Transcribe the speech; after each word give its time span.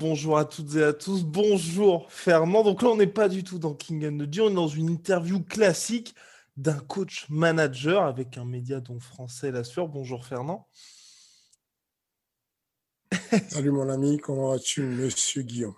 Bonjour 0.00 0.36
à 0.36 0.44
toutes 0.44 0.74
et 0.74 0.82
à 0.82 0.92
tous. 0.92 1.22
Bonjour 1.22 2.06
Fernand. 2.10 2.64
Donc 2.64 2.82
là, 2.82 2.88
on 2.88 2.96
n'est 2.96 3.06
pas 3.06 3.28
du 3.28 3.44
tout 3.44 3.60
dans 3.60 3.72
King 3.72 4.04
and 4.04 4.18
the 4.18 4.28
Deal, 4.28 4.42
on 4.42 4.50
est 4.50 4.54
dans 4.54 4.66
une 4.66 4.90
interview 4.90 5.40
classique 5.40 6.16
d'un 6.58 6.80
coach 6.80 7.26
manager 7.28 8.04
avec 8.04 8.36
un 8.36 8.44
média 8.44 8.80
dont 8.80 8.98
français 8.98 9.52
l'assure. 9.52 9.86
Bonjour 9.86 10.26
Fernand. 10.26 10.68
Salut 13.48 13.70
mon 13.70 13.88
ami, 13.88 14.18
comment 14.18 14.50
vas-tu, 14.50 14.82
monsieur 14.82 15.42
Guillaume? 15.42 15.76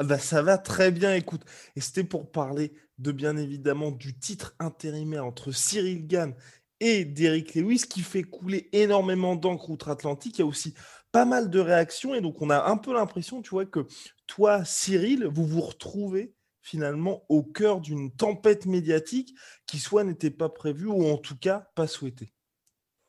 Bah, 0.00 0.18
ça 0.18 0.42
va 0.42 0.58
très 0.58 0.90
bien, 0.90 1.14
écoute. 1.14 1.42
Et 1.76 1.80
c'était 1.80 2.04
pour 2.04 2.30
parler 2.30 2.72
de 2.98 3.12
bien 3.12 3.36
évidemment 3.36 3.92
du 3.92 4.18
titre 4.18 4.56
intérimaire 4.58 5.24
entre 5.24 5.52
Cyril 5.52 6.06
Gann 6.06 6.34
et 6.80 7.04
Derrick 7.04 7.54
Lewis 7.54 7.84
qui 7.88 8.00
fait 8.00 8.24
couler 8.24 8.68
énormément 8.72 9.36
d'encre 9.36 9.70
outre-Atlantique. 9.70 10.38
Il 10.38 10.40
y 10.40 10.44
a 10.44 10.46
aussi 10.46 10.74
pas 11.12 11.24
mal 11.26 11.48
de 11.48 11.60
réactions 11.60 12.14
et 12.14 12.20
donc 12.20 12.42
on 12.42 12.50
a 12.50 12.68
un 12.68 12.76
peu 12.76 12.92
l'impression, 12.92 13.40
tu 13.40 13.50
vois, 13.50 13.66
que 13.66 13.86
toi, 14.26 14.64
Cyril, 14.64 15.26
vous 15.26 15.46
vous 15.46 15.60
retrouvez 15.60 16.34
finalement 16.68 17.24
au 17.30 17.42
cœur 17.42 17.80
d'une 17.80 18.14
tempête 18.14 18.66
médiatique 18.66 19.34
qui 19.66 19.78
soit 19.78 20.04
n'était 20.04 20.30
pas 20.30 20.50
prévue 20.50 20.86
ou 20.86 21.06
en 21.06 21.16
tout 21.16 21.36
cas 21.36 21.70
pas 21.74 21.86
souhaitée. 21.86 22.34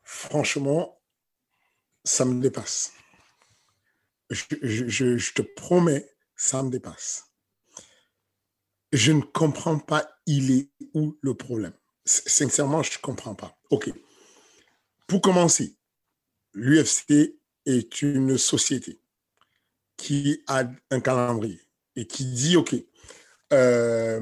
Franchement, 0.04 1.02
ça 2.06 2.24
me 2.24 2.42
dépasse. 2.42 2.94
Je, 4.30 5.34
te 5.34 5.42
promets, 5.42 6.10
ça 6.36 6.64
me 6.64 6.70
dépasse. 6.70 7.26
Je 8.94 9.12
ne 9.12 9.22
comprends 9.22 9.78
pas, 9.78 10.10
il 10.26 10.52
est 10.52 10.72
où 10.94 11.18
le 11.22 11.34
problème 11.34 11.74
Sincèrement, 12.06 12.82
je 12.82 12.98
ne 12.98 13.02
comprends 13.02 13.36
pas. 13.36 13.60
OK. 13.70 13.92
Pour 15.06 15.22
commencer, 15.22 15.78
l'UFC 16.54 17.40
est 17.66 18.02
une 18.02 18.38
société 18.38 19.02
qui 19.98 20.44
a 20.48 20.64
un 20.92 21.00
calendrier 21.02 21.62
et 21.96 22.08
qui 22.08 22.26
dit, 22.26 22.56
OK, 22.56 22.76
euh, 23.54 24.20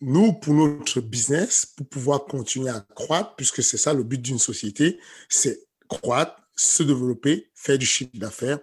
nous, 0.00 0.32
pour 0.32 0.54
notre 0.54 1.00
business, 1.00 1.66
pour 1.76 1.86
pouvoir 1.88 2.24
continuer 2.24 2.70
à 2.70 2.80
croître, 2.94 3.34
puisque 3.36 3.62
c'est 3.62 3.76
ça 3.76 3.92
le 3.92 4.02
but 4.02 4.20
d'une 4.20 4.38
société, 4.38 4.98
c'est 5.28 5.66
croître, 5.88 6.36
se 6.56 6.82
développer, 6.82 7.50
faire 7.54 7.78
du 7.78 7.86
chiffre 7.86 8.10
d'affaires, 8.14 8.58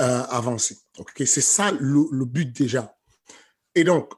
euh, 0.00 0.22
avancer. 0.28 0.78
Ok, 0.98 1.22
C'est 1.26 1.40
ça 1.40 1.70
le, 1.72 2.06
le 2.10 2.24
but 2.24 2.54
déjà. 2.54 2.96
Et 3.74 3.84
donc, 3.84 4.12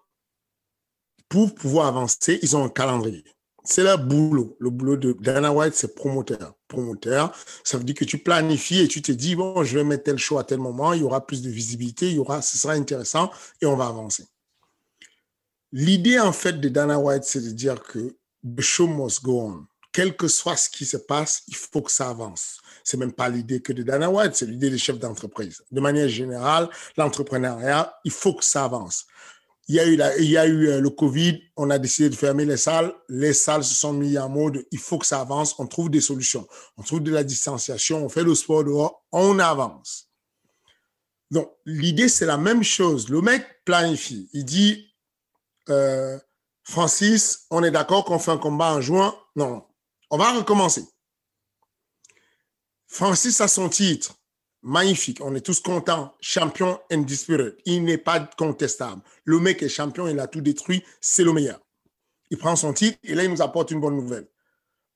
pour 1.28 1.54
pouvoir 1.54 1.86
avancer, 1.86 2.38
ils 2.42 2.56
ont 2.56 2.64
un 2.64 2.68
calendrier. 2.68 3.24
C'est 3.64 3.82
leur 3.82 3.98
boulot. 3.98 4.56
Le 4.60 4.70
boulot 4.70 4.96
de 4.96 5.16
Dana 5.18 5.52
White, 5.52 5.74
c'est 5.74 5.94
promoteur. 5.94 6.54
Promoteur, 6.68 7.34
ça 7.64 7.78
veut 7.78 7.84
dire 7.84 7.94
que 7.94 8.04
tu 8.04 8.18
planifies 8.18 8.80
et 8.80 8.88
tu 8.88 9.00
te 9.00 9.10
dis, 9.10 9.34
bon, 9.34 9.64
je 9.64 9.78
vais 9.78 9.84
mettre 9.84 10.04
tel 10.04 10.18
show 10.18 10.38
à 10.38 10.44
tel 10.44 10.58
moment, 10.58 10.92
il 10.92 11.00
y 11.00 11.04
aura 11.04 11.26
plus 11.26 11.40
de 11.42 11.48
visibilité, 11.48 12.08
il 12.08 12.16
y 12.16 12.18
aura, 12.18 12.42
ce 12.42 12.58
sera 12.58 12.74
intéressant 12.74 13.30
et 13.60 13.66
on 13.66 13.76
va 13.76 13.86
avancer. 13.86 14.26
L'idée, 15.76 16.20
en 16.20 16.32
fait, 16.32 16.60
de 16.60 16.68
Dana 16.68 17.00
White, 17.00 17.24
c'est 17.24 17.40
de 17.40 17.50
dire 17.50 17.82
que 17.82 18.16
the 18.44 18.60
show 18.60 18.86
must 18.86 19.24
go 19.24 19.40
on. 19.40 19.66
Quel 19.90 20.16
que 20.16 20.28
soit 20.28 20.56
ce 20.56 20.70
qui 20.70 20.86
se 20.86 20.96
passe, 20.96 21.42
il 21.48 21.56
faut 21.56 21.82
que 21.82 21.90
ça 21.90 22.10
avance. 22.10 22.60
C'est 22.84 22.96
même 22.96 23.12
pas 23.12 23.28
l'idée 23.28 23.60
que 23.60 23.72
de 23.72 23.82
Dana 23.82 24.08
White, 24.08 24.36
c'est 24.36 24.46
l'idée 24.46 24.70
des 24.70 24.78
chefs 24.78 25.00
d'entreprise. 25.00 25.64
De 25.72 25.80
manière 25.80 26.08
générale, 26.08 26.68
l'entrepreneuriat, 26.96 27.92
il 28.04 28.12
faut 28.12 28.34
que 28.34 28.44
ça 28.44 28.62
avance. 28.62 29.06
Il 29.66 29.74
y 29.74 29.80
a 29.80 29.86
eu, 29.88 29.98
il 30.20 30.30
y 30.30 30.36
a 30.36 30.46
eu 30.46 30.68
euh, 30.68 30.80
le 30.80 30.90
Covid, 30.90 31.42
on 31.56 31.68
a 31.70 31.78
décidé 31.80 32.08
de 32.08 32.14
fermer 32.14 32.44
les 32.44 32.56
salles. 32.56 32.94
Les 33.08 33.32
salles 33.32 33.64
se 33.64 33.74
sont 33.74 33.94
mis 33.94 34.16
en 34.16 34.28
mode, 34.28 34.64
il 34.70 34.78
faut 34.78 34.98
que 34.98 35.06
ça 35.06 35.20
avance, 35.20 35.58
on 35.58 35.66
trouve 35.66 35.90
des 35.90 36.00
solutions. 36.00 36.46
On 36.76 36.84
trouve 36.84 37.02
de 37.02 37.10
la 37.10 37.24
distanciation, 37.24 38.04
on 38.04 38.08
fait 38.08 38.22
le 38.22 38.36
sport 38.36 38.62
dehors, 38.62 39.04
on 39.10 39.40
avance. 39.40 40.08
Donc, 41.32 41.50
l'idée, 41.66 42.08
c'est 42.08 42.26
la 42.26 42.38
même 42.38 42.62
chose. 42.62 43.08
Le 43.08 43.20
mec 43.20 43.44
planifie. 43.64 44.28
Il 44.34 44.44
dit, 44.44 44.93
euh, 45.70 46.18
Francis, 46.62 47.46
on 47.50 47.62
est 47.62 47.70
d'accord 47.70 48.04
qu'on 48.04 48.18
fait 48.18 48.30
un 48.30 48.38
combat 48.38 48.74
en 48.74 48.80
juin? 48.80 49.14
Non. 49.36 49.66
On 50.10 50.18
va 50.18 50.32
recommencer. 50.32 50.84
Francis 52.86 53.40
a 53.40 53.48
son 53.48 53.68
titre. 53.68 54.14
Magnifique. 54.62 55.20
On 55.20 55.34
est 55.34 55.44
tous 55.44 55.60
contents. 55.60 56.14
Champion 56.20 56.80
indisputé. 56.90 57.56
Il 57.66 57.84
n'est 57.84 57.98
pas 57.98 58.20
contestable. 58.20 59.02
Le 59.24 59.38
mec 59.38 59.62
est 59.62 59.68
champion, 59.68 60.08
il 60.08 60.18
a 60.20 60.26
tout 60.26 60.40
détruit. 60.40 60.82
C'est 61.00 61.24
le 61.24 61.32
meilleur. 61.32 61.60
Il 62.30 62.38
prend 62.38 62.56
son 62.56 62.72
titre 62.72 62.98
et 63.02 63.14
là, 63.14 63.24
il 63.24 63.30
nous 63.30 63.42
apporte 63.42 63.70
une 63.70 63.80
bonne 63.80 63.96
nouvelle. 63.96 64.28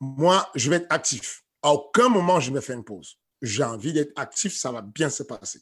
Moi, 0.01 0.49
je 0.55 0.71
vais 0.71 0.77
être 0.77 0.87
actif. 0.91 1.45
À 1.63 1.73
aucun 1.73 2.09
moment, 2.09 2.41
je 2.41 2.51
me 2.51 2.61
fais 2.61 2.75
une 2.75 2.85
pause. 2.85 3.19
J'ai 3.43 3.65
envie 3.65 3.93
d'être 3.93 4.13
actif, 4.17 4.57
ça 4.57 4.73
va 4.73 4.81
bien 4.81 5.11
se 5.11 5.23
passer. 5.23 5.61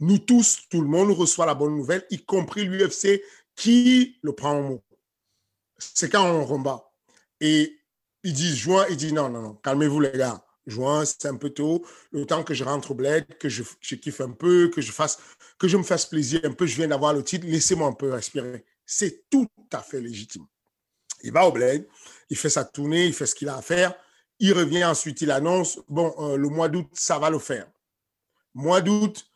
Nous 0.00 0.18
tous, 0.18 0.60
tout 0.70 0.80
le 0.80 0.86
monde 0.86 1.10
reçoit 1.10 1.46
la 1.46 1.54
bonne 1.54 1.74
nouvelle, 1.74 2.06
y 2.10 2.24
compris 2.24 2.64
l'UFC 2.64 3.20
qui 3.58 4.18
le 4.22 4.32
prend 4.32 4.52
en 4.52 4.62
mot? 4.62 4.84
C'est 5.78 6.08
quand 6.08 6.24
on 6.24 6.44
rembat. 6.44 6.92
Et 7.40 7.80
ils 8.22 8.32
disent 8.32 8.56
juin, 8.56 8.86
ils 8.88 8.96
disent 8.96 9.12
non, 9.12 9.28
non, 9.28 9.42
non, 9.42 9.54
calmez-vous 9.54 10.00
les 10.00 10.12
gars. 10.12 10.44
Juin, 10.66 11.04
c'est 11.04 11.26
un 11.26 11.36
peu 11.36 11.50
tôt. 11.50 11.84
Le 12.12 12.24
temps 12.24 12.44
que 12.44 12.54
je 12.54 12.62
rentre 12.62 12.92
au 12.92 12.94
bled, 12.94 13.26
que 13.38 13.48
je, 13.48 13.64
je 13.80 13.94
kiffe 13.96 14.20
un 14.20 14.30
peu, 14.30 14.68
que 14.68 14.80
je 14.80 14.92
fasse, 14.92 15.18
que 15.58 15.66
je 15.66 15.76
me 15.76 15.82
fasse 15.82 16.06
plaisir 16.06 16.40
un 16.44 16.52
peu, 16.52 16.66
je 16.66 16.76
viens 16.76 16.88
d'avoir 16.88 17.12
le 17.14 17.24
titre, 17.24 17.46
laissez-moi 17.46 17.88
un 17.88 17.92
peu 17.92 18.12
respirer. 18.12 18.64
C'est 18.86 19.28
tout 19.28 19.48
à 19.72 19.80
fait 19.80 20.00
légitime. 20.00 20.46
Il 21.24 21.32
va 21.32 21.46
au 21.46 21.52
bled, 21.52 21.88
il 22.30 22.36
fait 22.36 22.50
sa 22.50 22.64
tournée, 22.64 23.06
il 23.06 23.12
fait 23.12 23.26
ce 23.26 23.34
qu'il 23.34 23.48
a 23.48 23.56
à 23.56 23.62
faire. 23.62 23.94
Il 24.38 24.52
revient 24.52 24.84
ensuite, 24.84 25.20
il 25.20 25.32
annonce, 25.32 25.80
bon, 25.88 26.14
euh, 26.18 26.36
le 26.36 26.48
mois 26.48 26.68
d'août, 26.68 26.86
ça 26.92 27.18
va 27.18 27.28
le 27.28 27.40
faire. 27.40 27.66
Mois 28.54 28.80
d'août, 28.80 29.27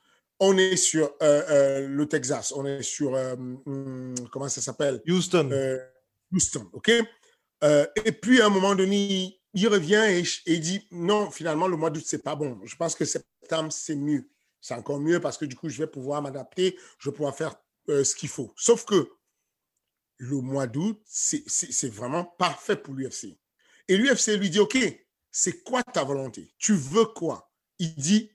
on 0.45 0.59
est 0.59 0.75
sur 0.77 1.05
euh, 1.23 1.43
euh, 1.51 1.87
le 1.87 2.09
Texas, 2.09 2.53
on 2.57 2.67
est 2.67 2.83
sur, 2.83 3.15
euh, 3.15 3.35
hum, 3.35 4.15
comment 4.33 4.49
ça 4.49 4.61
s'appelle? 4.61 5.01
Houston. 5.07 5.49
Houston, 6.33 6.69
OK? 6.73 6.91
Et 6.91 8.13
puis, 8.13 8.41
à 8.41 8.47
un 8.47 8.49
moment 8.49 8.75
donné, 8.75 9.41
il 9.55 9.69
revient 9.69 10.03
et, 10.47 10.59
dit, 10.59 10.85
non, 10.91 11.31
finalement, 11.31 11.69
le 11.69 11.77
mois 11.77 11.91
d'août, 11.91 12.03
c'est 12.05 12.25
pas 12.25 12.35
bon. 12.35 12.59
Je 12.65 12.75
pense 12.75 12.97
que 12.97 13.05
septembre, 13.05 13.71
c'est 13.71 13.95
mieux. 13.95 14.29
C'est 14.61 14.75
encore 14.75 14.99
mieux 14.99 15.21
parce 15.21 15.39
que 15.39 15.45
du 15.45 15.55
coup, 15.55 15.69
je 15.69 15.79
vais 15.79 15.87
pouvoir 15.87 16.23
m'adapter, 16.23 16.77
je 16.99 17.09
vais 17.09 17.15
pouvoir 17.15 17.37
faire 17.37 17.55
ce 17.87 18.15
qu'il 18.17 18.29
faut. 18.29 18.53
Sauf 18.57 18.85
que 18.85 19.11
le 20.17 20.41
mois 20.41 20.67
d'août, 20.67 21.01
c'est 21.07 21.93
vraiment 21.93 22.25
parfait 22.25 22.77
pour 22.77 22.95
l'UFC. 22.95 23.39
Et 23.87 23.97
l'UFC 23.97 24.37
lui 24.39 24.51
dit, 24.51 24.59
OK, 24.59 24.77
c'est 25.31 25.63
quoi 25.63 25.85
ta 25.85 26.03
volonté? 26.03 26.53
Tu 26.59 26.75
veux 26.75 27.05
quoi? 27.05 27.53
Il 27.79 27.95
dit, 27.95 28.33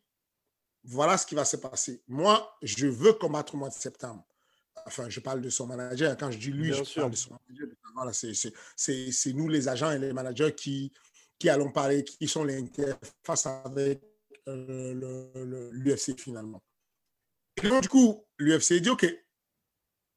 voilà 0.88 1.18
ce 1.18 1.25
qui 1.25 1.36
va 1.36 1.45
se 1.45 1.57
passer. 1.57 2.01
Moi, 2.07 2.57
je 2.62 2.88
veux 2.88 3.13
combattre 3.13 3.56
au 3.56 3.57
mois 3.57 3.69
de 3.69 3.74
septembre. 3.74 4.25
Enfin, 4.86 5.10
je 5.10 5.19
parle 5.19 5.42
de 5.42 5.50
son 5.50 5.68
manager. 5.68 6.16
Quand 6.18 6.31
je 6.31 6.38
dis 6.38 6.51
lui, 6.51 6.69
Bien 6.69 6.78
je 6.80 6.84
sûr. 6.86 7.01
parle 7.01 7.12
de 7.12 7.18
son 7.18 7.31
manager. 7.48 7.68
Voilà, 7.94 8.13
c'est- 8.13 9.34
nous, 9.34 9.48
les 9.50 9.68
agents 9.68 9.92
et 9.92 10.00
les 10.00 10.13
managers, 10.13 10.54
qui, 10.56 10.94
qui 11.38 11.50
allons 11.50 11.72
parler, 11.72 12.04
qui 12.04 12.28
sont 12.28 12.44
les 12.44 12.57
interfaces 12.57 13.45
avec 13.48 14.01
euh, 14.48 15.69
l'UFC 15.74 16.18
finalement. 16.19 16.63
Et 17.62 17.68
donc, 17.68 17.81
du 17.84 17.89
coup, 17.89 18.25
l'UFC 18.38 18.80
dit, 18.80 18.89
OK, 18.89 19.06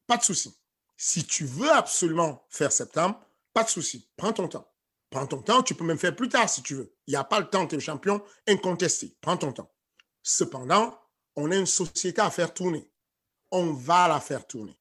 pas 0.07 0.19
de 0.19 0.23
souci. 0.23 0.55
Si 0.97 1.25
tu 1.25 1.45
veux 1.47 1.71
absolument 1.73 2.47
faire 2.51 2.71
septembre, 2.71 3.21
pas 3.53 3.65
de 3.65 3.69
souci. 3.71 4.09
Prends 4.17 4.33
ton 4.33 4.47
temps. 4.47 4.71
Prends 5.09 5.27
ton 5.27 5.43
temps. 5.43 5.63
Tu 5.63 5.75
peux 5.75 5.85
même 5.85 5.99
faire 5.99 6.15
plus 6.15 6.29
tard 6.29 6.49
si 6.49 6.63
tu 6.63 6.75
veux. 6.75 6.95
Il 7.07 7.13
n'y 7.13 7.17
a 7.17 7.25
pas 7.25 7.41
le 7.41 7.49
temps. 7.49 7.67
Tu 7.67 7.75
es 7.77 7.81
champion 7.81 8.23
incontesté. 8.47 9.17
Prends 9.21 9.37
ton 9.37 9.53
temps. 9.53 9.73
Cependant, 10.23 10.99
on 11.37 11.51
a 11.51 11.57
une 11.57 11.67
société 11.67 12.21
à 12.21 12.31
faire 12.31 12.53
tourner. 12.53 12.91
On 13.51 13.73
va 13.73 14.09
la 14.09 14.21
faire 14.21 14.47
tourner. 14.47 14.79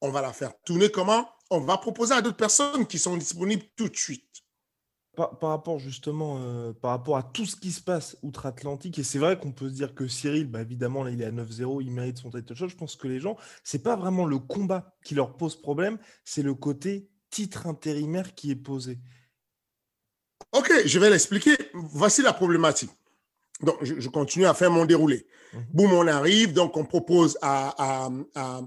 On 0.00 0.10
va 0.10 0.22
la 0.22 0.32
faire 0.32 0.52
tourner 0.62 0.90
comment? 0.90 1.28
On 1.50 1.60
va 1.60 1.78
proposer 1.78 2.14
à 2.14 2.22
d'autres 2.22 2.36
personnes 2.36 2.86
qui 2.86 2.98
sont 2.98 3.16
disponibles 3.16 3.64
tout 3.76 3.88
de 3.88 3.96
suite. 3.96 4.24
par, 5.16 5.50
rapport 5.50 5.80
justement, 5.80 6.38
euh, 6.38 6.72
par 6.72 6.92
rapport 6.92 7.16
à 7.16 7.24
tout 7.24 7.44
ce 7.44 7.56
qui 7.56 7.72
se 7.72 7.80
passe 7.80 8.16
outre-Atlantique, 8.22 9.00
et 9.00 9.02
c'est 9.02 9.18
vrai 9.18 9.36
qu'on 9.36 9.50
peut 9.50 9.68
se 9.68 9.74
dire 9.74 9.92
que 9.92 10.06
Cyril, 10.06 10.48
bah, 10.48 10.60
évidemment, 10.60 11.02
là, 11.02 11.10
il 11.10 11.20
est 11.20 11.24
à 11.24 11.32
9-0, 11.32 11.82
il 11.82 11.90
mérite 11.90 12.18
son 12.18 12.30
title 12.30 12.54
shot. 12.54 12.68
Je 12.68 12.76
pense 12.76 12.94
que 12.94 13.08
les 13.08 13.18
gens, 13.18 13.36
c'est 13.64 13.82
pas 13.82 13.96
vraiment 13.96 14.26
le 14.26 14.38
combat 14.38 14.94
qui 15.04 15.16
leur 15.16 15.36
pose 15.36 15.60
problème, 15.60 15.98
c'est 16.24 16.42
le 16.42 16.54
côté 16.54 17.10
titre 17.30 17.66
intérimaire 17.66 18.36
qui 18.36 18.52
est 18.52 18.56
posé. 18.56 19.00
Ok, 20.52 20.72
je 20.86 20.98
vais 20.98 21.10
l'expliquer. 21.10 21.56
Voici 21.74 22.22
la 22.22 22.32
problématique. 22.32 22.90
Donc, 23.60 23.76
je, 23.82 24.08
continue 24.08 24.46
à 24.46 24.54
faire 24.54 24.70
mon 24.70 24.84
déroulé. 24.84 25.26
Mmh. 25.52 25.58
Boum, 25.72 25.92
on 25.92 26.06
arrive. 26.06 26.52
Donc, 26.52 26.76
on 26.76 26.84
propose 26.84 27.38
à, 27.42 28.08
à 28.34 28.60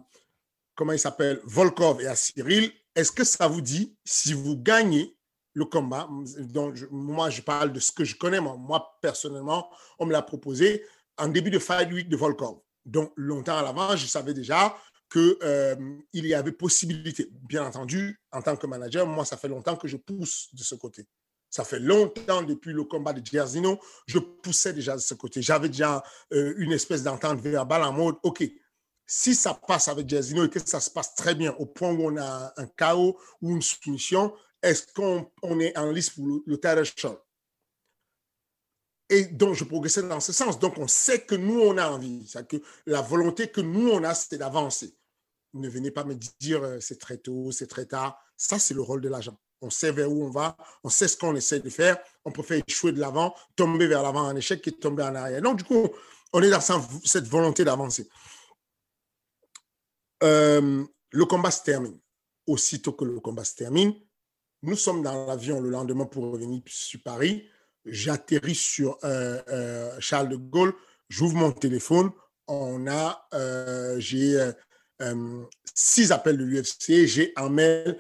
comment 0.76 0.94
il 0.94 1.00
s'appelle, 1.00 1.40
Volkov 1.44 2.02
et 2.02 2.08
à 2.08 2.16
Cyril. 2.16 2.72
Est-ce 2.96 3.12
que 3.12 3.24
ça 3.24 3.48
vous 3.48 3.62
dit, 3.62 3.96
si 4.04 4.34
vous 4.34 4.58
gagnez 4.58 5.16
le 5.54 5.66
combat, 5.66 6.08
donc 6.40 6.78
moi 6.92 7.30
je 7.30 7.42
parle 7.42 7.74
de 7.74 7.80
ce 7.80 7.92
que 7.92 8.04
je 8.04 8.16
connais, 8.16 8.40
moi, 8.40 8.98
personnellement, 9.02 9.70
on 10.00 10.06
me 10.06 10.12
l'a 10.12 10.22
proposé 10.22 10.84
en 11.18 11.28
début 11.28 11.50
de 11.50 11.60
Fight 11.60 11.92
Week 11.92 12.10
de 12.10 12.16
Volkov. 12.16 12.60
Donc 12.86 13.12
longtemps 13.16 13.58
à 13.58 13.62
l'avant, 13.62 13.96
je 13.96 14.08
savais 14.08 14.34
déjà 14.34 14.76
qu'il 15.12 15.36
euh, 15.44 15.76
il 16.14 16.26
y 16.26 16.34
avait 16.34 16.54
possibilité. 16.54 17.30
Bien 17.32 17.66
entendu, 17.66 18.20
en 18.32 18.42
tant 18.42 18.56
que 18.56 18.66
manager, 18.66 19.06
moi, 19.06 19.26
ça 19.26 19.38
fait 19.38 19.50
longtemps 19.50 19.76
que 19.76 19.88
je 19.88 19.98
pousse 19.98 20.48
de 20.54 20.64
ce 20.64 20.76
côté. 20.76 21.06
Ça 21.52 21.66
fait 21.66 21.80
longtemps 21.80 22.42
depuis 22.42 22.72
le 22.72 22.86
combat 22.86 23.12
de 23.12 23.24
Gersino, 23.24 23.78
je 24.08 24.20
poussais 24.20 24.72
déjà 24.72 24.96
de 24.96 25.02
ce 25.02 25.14
côté. 25.14 25.42
J'avais 25.42 25.68
déjà 25.68 26.02
euh, 26.32 26.54
une 26.58 26.72
espèce 26.72 27.04
d'entente 27.04 27.42
verbale 27.42 27.84
en 27.84 27.92
mode, 27.92 28.16
OK, 28.24 28.42
si 29.06 29.36
ça 29.36 29.54
passe 29.54 29.90
avec 29.90 30.08
Gersino 30.08 30.46
et 30.46 30.50
que 30.50 30.66
ça 30.66 30.80
se 30.80 30.90
passe 30.90 31.14
très 31.14 31.36
bien 31.36 31.54
au 31.60 31.66
point 31.66 31.92
où 31.92 32.06
on 32.06 32.16
a 32.16 32.54
un 32.56 32.68
chaos 32.68 33.20
ou 33.42 33.52
une 33.52 33.62
soumission, 33.62 34.34
est-ce 34.64 34.88
qu'on 34.94 35.60
est 35.60 35.78
en 35.78 35.92
liste 35.92 36.16
pour 36.16 36.26
le, 36.26 36.42
le 36.46 36.84
shot? 36.86 37.22
Et 39.10 39.26
donc, 39.26 39.56
je 39.56 39.66
progressais 39.66 40.04
dans 40.04 40.22
ce 40.22 40.32
sens. 40.32 40.58
Donc, 40.58 40.78
on 40.78 40.88
sait 40.88 41.26
que 41.26 41.36
nous, 41.36 41.60
on 41.60 41.78
a 41.78 41.90
envie. 41.90 42.26
que 42.48 42.62
la 42.86 43.02
volonté 43.02 43.50
que 43.50 43.60
nous, 43.60 43.90
on 43.90 44.06
a, 44.06 44.14
c'est 44.14 44.38
d'avancer. 44.38 44.96
Ne 45.54 45.68
venez 45.68 45.92
pas 45.92 46.06
me 46.06 46.16
dire 46.40 46.64
euh, 46.64 46.80
c'est 46.80 46.98
très 46.98 47.18
tôt, 47.18 47.52
c'est 47.52 47.68
très 47.68 47.86
tard. 47.86 48.18
Ça, 48.38 48.58
c'est 48.58 48.74
le 48.74 48.82
rôle 48.82 49.02
de 49.02 49.10
l'agent. 49.10 49.38
On 49.62 49.70
sait 49.70 49.92
vers 49.92 50.12
où 50.12 50.26
on 50.26 50.30
va, 50.30 50.58
on 50.84 50.90
sait 50.90 51.08
ce 51.08 51.16
qu'on 51.16 51.36
essaie 51.36 51.60
de 51.60 51.70
faire. 51.70 51.98
On 52.26 52.32
peut 52.32 52.44
échouer 52.68 52.92
de 52.92 53.00
l'avant, 53.00 53.36
tomber 53.56 53.88
vers 53.88 54.02
l'avant 54.02 54.28
en 54.28 54.36
échec 54.36 54.68
et 54.68 54.72
tomber 54.72 55.04
en 55.04 55.14
arrière. 55.14 55.42
Donc, 55.42 55.60
du 55.60 55.64
coup, 55.64 55.88
on 56.34 56.42
est 56.42 56.50
dans 56.50 56.62
cette 57.04 57.28
volonté 57.28 57.64
d'avancer. 57.64 58.10
Euh, 60.24 60.84
le 61.12 61.26
combat 61.26 61.52
se 61.52 61.64
termine. 61.64 62.00
Aussitôt 62.48 62.94
que 62.94 63.06
le 63.06 63.20
combat 63.20 63.44
se 63.44 63.56
termine, 63.56 63.94
nous 64.64 64.76
sommes 64.76 65.04
dans 65.04 65.28
l'avion 65.28 65.62
le 65.62 65.70
lendemain 65.70 66.06
pour 66.06 66.32
revenir 66.32 66.62
sur 66.66 67.02
Paris. 67.04 67.48
J'atterris 67.86 68.56
sur 68.56 68.98
euh, 69.04 69.42
euh, 69.50 69.96
Charles 70.00 70.30
de 70.30 70.36
Gaulle. 70.36 70.74
J'ouvre 71.10 71.36
mon 71.36 71.52
téléphone. 71.52 72.12
J'ai 73.98 74.52
six 75.74 76.12
appels 76.12 76.38
de 76.38 76.44
l'UFC. 76.44 77.06
J'ai 77.06 77.34
un 77.36 77.50
mail 77.50 78.00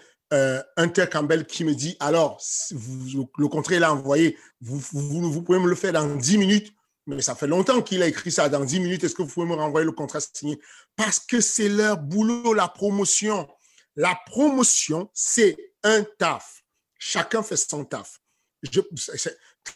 Inter 0.77 1.07
Campbell 1.11 1.45
qui 1.45 1.65
me 1.65 1.75
dit 1.75 1.97
alors, 1.99 2.41
le 2.71 3.47
contrat 3.47 3.75
est 3.75 3.83
envoyé. 3.83 4.37
Vous, 4.61 4.79
pouvez 4.79 5.59
me 5.59 5.67
le 5.67 5.75
faire 5.75 5.93
dans 5.93 6.15
dix 6.15 6.37
minutes. 6.37 6.73
Mais 7.07 7.21
ça 7.21 7.35
fait 7.35 7.47
longtemps 7.47 7.81
qu'il 7.81 8.01
a 8.03 8.07
écrit 8.07 8.31
ça. 8.31 8.47
Dans 8.47 8.63
dix 8.63 8.79
minutes, 8.79 9.03
est-ce 9.03 9.15
que 9.15 9.23
vous 9.23 9.27
pouvez 9.27 9.47
me 9.47 9.55
renvoyer 9.55 9.85
le 9.85 9.91
contrat 9.91 10.19
signé? 10.21 10.59
Parce 10.95 11.19
que 11.19 11.41
c'est 11.41 11.67
leur 11.67 11.97
boulot, 11.97 12.53
la 12.53 12.67
promotion. 12.67 13.47
La 13.95 14.17
promotion, 14.27 15.09
c'est 15.13 15.57
un 15.83 16.03
taf. 16.17 16.63
Chacun 16.97 17.43
fait 17.43 17.57
son 17.57 17.83
taf. 17.83 18.21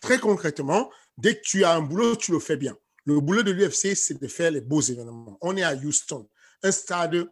très 0.01 0.19
concrètement, 0.19 0.89
dès 1.17 1.35
que 1.35 1.41
tu 1.41 1.65
as 1.65 1.73
un 1.73 1.81
boulot, 1.81 2.15
tu 2.15 2.31
le 2.31 2.39
fais 2.39 2.55
bien. 2.55 2.77
Le 3.05 3.19
boulot 3.19 3.43
de 3.43 3.51
l'UFC, 3.51 3.95
c'est 3.95 4.21
de 4.21 4.27
faire 4.27 4.51
les 4.51 4.61
beaux 4.61 4.81
événements. 4.81 5.37
On 5.41 5.57
est 5.57 5.63
à 5.63 5.75
Houston, 5.75 6.29
un 6.63 6.71
stade 6.71 7.27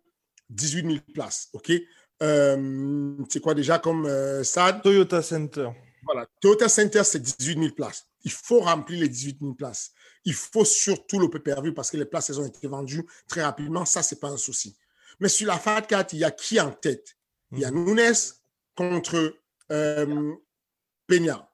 18 0.49 0.85
000 0.85 0.97
places, 1.13 1.49
OK? 1.53 1.71
euh, 1.71 1.79
C'est 3.29 3.41
quoi 3.41 3.53
déjà 3.53 3.79
comme 3.79 4.05
euh, 4.05 4.43
stade 4.43 4.81
Toyota 4.81 5.21
Center. 5.21 5.69
Voilà, 6.03 6.25
Toyota 6.39 6.69
Center, 6.69 7.03
c'est 7.03 7.21
18 7.21 7.59
000 7.59 7.73
places. 7.73 8.07
Il 8.23 8.31
faut 8.31 8.61
remplir 8.61 9.01
les 9.01 9.09
18 9.09 9.39
000 9.41 9.53
places. 9.53 9.91
Il 10.25 10.33
faut 10.33 10.65
surtout 10.65 11.19
le 11.19 11.29
PPV 11.29 11.73
parce 11.73 11.91
que 11.91 11.97
les 11.97 12.05
places, 12.05 12.29
elles 12.29 12.39
ont 12.39 12.45
été 12.45 12.67
vendues 12.67 13.05
très 13.27 13.43
rapidement. 13.43 13.85
Ça, 13.85 14.03
ce 14.03 14.15
n'est 14.15 14.19
pas 14.19 14.29
un 14.29 14.37
souci. 14.37 14.77
Mais 15.19 15.29
sur 15.29 15.47
la 15.47 15.57
FAT 15.57 15.81
4, 15.81 16.13
il 16.13 16.19
y 16.19 16.23
a 16.23 16.31
qui 16.31 16.59
en 16.59 16.71
tête? 16.71 17.17
Il 17.51 17.59
y 17.59 17.65
a 17.65 17.71
hmm. 17.71 17.85
Nunes 17.85 18.13
contre 18.75 19.35
euh, 19.71 20.33
Peña. 21.07 21.49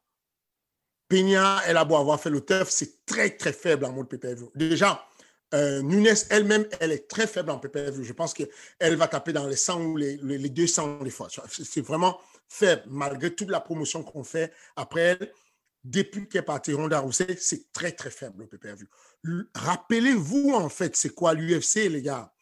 Peña, 1.07 1.61
elle 1.65 1.77
a 1.77 1.85
beau 1.85 1.95
avoir 1.95 2.21
fait 2.21 2.29
le 2.29 2.41
teuf, 2.41 2.69
c'est 2.69 3.03
très, 3.05 3.31
très 3.31 3.53
faible 3.53 3.85
en 3.85 3.91
mode 3.91 4.07
PPV. 4.07 4.45
Déjà, 4.53 5.08
euh, 5.53 5.81
Nunes 5.81 6.13
elle-même, 6.29 6.65
elle 6.79 6.91
est 6.91 7.07
très 7.07 7.27
faible 7.27 7.49
en 7.51 7.59
PPV. 7.59 8.03
Je 8.03 8.13
pense 8.13 8.33
qu'elle 8.33 8.95
va 8.95 9.07
taper 9.07 9.33
dans 9.33 9.47
les 9.47 9.55
100 9.55 9.81
ou 9.81 9.97
les, 9.97 10.17
les 10.17 10.49
200 10.49 11.03
des 11.03 11.09
fois. 11.09 11.27
C'est 11.49 11.81
vraiment 11.81 12.19
faible, 12.47 12.83
malgré 12.87 13.33
toute 13.33 13.49
la 13.49 13.59
promotion 13.59 14.03
qu'on 14.03 14.23
fait 14.23 14.51
après 14.75 15.01
elle. 15.01 15.31
Depuis 15.83 16.27
qu'elle 16.27 16.41
est 16.41 16.45
partie 16.45 16.73
Ronda 16.73 16.99
Rousset, 16.99 17.37
c'est 17.39 17.71
très, 17.71 17.93
très 17.93 18.11
faible 18.11 18.41
le 18.43 18.47
PPV. 18.47 18.85
Rappelez-vous, 19.55 20.51
en 20.53 20.69
fait, 20.69 20.95
c'est 20.95 21.15
quoi 21.15 21.33
l'UFC, 21.33 21.89
les 21.89 22.01
gars? 22.01 22.33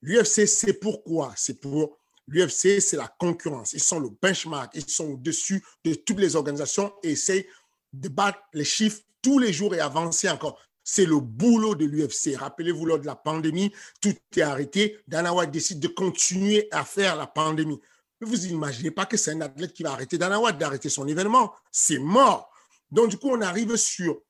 L'UFC, 0.00 0.46
c'est 0.46 0.72
pourquoi? 0.72 1.32
C'est 1.36 1.60
pour 1.60 1.98
l'UFC, 2.28 2.80
c'est 2.80 2.96
la 2.96 3.08
concurrence. 3.18 3.72
Ils 3.72 3.82
sont 3.82 4.00
le 4.00 4.08
benchmark. 4.22 4.72
Ils 4.74 4.88
sont 4.88 5.12
au-dessus 5.12 5.64
de 5.84 5.94
toutes 5.94 6.18
les 6.18 6.34
organisations 6.36 6.92
et 7.02 7.10
essayent 7.10 7.46
de 7.92 8.08
battre 8.08 8.38
les 8.52 8.64
chiffres 8.64 9.00
tous 9.22 9.38
les 9.38 9.52
jours 9.52 9.74
et 9.74 9.80
avancer 9.80 10.28
encore. 10.28 10.60
C'est 10.90 11.04
le 11.04 11.20
boulot 11.20 11.74
de 11.74 11.84
l'UFC. 11.84 12.34
Rappelez-vous, 12.34 12.86
lors 12.86 12.98
de 12.98 13.04
la 13.04 13.14
pandémie, 13.14 13.70
tout 14.00 14.14
est 14.34 14.40
arrêté. 14.40 14.98
Dana 15.06 15.34
White 15.34 15.50
décide 15.50 15.80
de 15.80 15.88
continuer 15.88 16.66
à 16.70 16.82
faire 16.82 17.14
la 17.14 17.26
pandémie. 17.26 17.78
Mais 18.18 18.26
vous 18.26 18.46
imaginez 18.46 18.90
pas 18.90 19.04
que 19.04 19.18
c'est 19.18 19.32
un 19.32 19.42
athlète 19.42 19.74
qui 19.74 19.82
va 19.82 19.92
arrêter 19.92 20.16
Dana 20.16 20.40
White 20.40 20.56
d'arrêter 20.56 20.88
son 20.88 21.06
événement. 21.06 21.52
C'est 21.70 21.98
mort. 21.98 22.50
Donc, 22.90 23.10
du 23.10 23.18
coup, 23.18 23.28
on 23.28 23.42
arrive 23.42 23.76
sur 23.76 24.22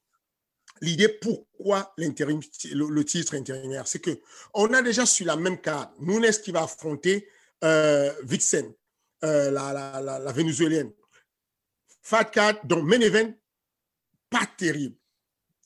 l'idée 0.80 1.08
pourquoi 1.08 1.94
le, 1.96 2.88
le, 2.88 3.04
titre 3.04 3.36
intérimaire. 3.36 3.86
C'est 3.86 4.00
que 4.00 4.18
on 4.52 4.74
a 4.74 4.82
déjà 4.82 5.06
sur 5.06 5.26
la 5.26 5.36
même 5.36 5.60
carte 5.60 5.92
Nunes 6.00 6.32
qui 6.42 6.50
va 6.50 6.64
affronter 6.64 7.28
euh, 7.62 8.12
Vixen, 8.24 8.74
euh, 9.22 9.52
la, 9.52 10.00
la, 10.00 10.32
vénézuélienne. 10.32 10.90
Fat 12.02 12.24
4, 12.24 12.66
donc 12.66 12.82
main 12.82 13.00
event, 13.00 13.32
pas 14.28 14.48
terrible. 14.56 14.97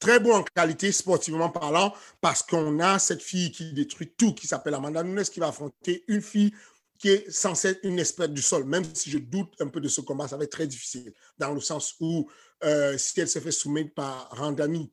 Très 0.02 0.18
bon 0.18 0.34
en 0.34 0.42
qualité 0.42 0.90
sportivement 0.90 1.48
parlant, 1.48 1.94
parce 2.20 2.42
qu'on 2.42 2.80
a 2.80 2.98
cette 2.98 3.22
fille 3.22 3.52
qui 3.52 3.72
détruit 3.72 4.12
tout, 4.18 4.34
qui 4.34 4.48
s'appelle 4.48 4.74
Amanda 4.74 5.04
Nunes, 5.04 5.22
qui 5.22 5.38
va 5.38 5.46
affronter 5.46 6.02
une 6.08 6.20
fille 6.20 6.52
qui 6.98 7.10
est 7.10 7.30
censée 7.30 7.68
être 7.68 7.84
une 7.84 8.00
experte 8.00 8.32
du 8.32 8.42
sol. 8.42 8.64
Même 8.64 8.82
si 8.96 9.12
je 9.12 9.18
doute 9.18 9.54
un 9.60 9.68
peu 9.68 9.80
de 9.80 9.86
ce 9.86 10.00
combat, 10.00 10.26
ça 10.26 10.36
va 10.36 10.42
être 10.42 10.50
très 10.50 10.66
difficile, 10.66 11.12
dans 11.38 11.54
le 11.54 11.60
sens 11.60 11.94
où 12.00 12.28
euh, 12.64 12.98
si 12.98 13.20
elle 13.20 13.28
se 13.28 13.38
fait 13.38 13.52
soumettre 13.52 13.94
par 13.94 14.28
Randami, 14.32 14.90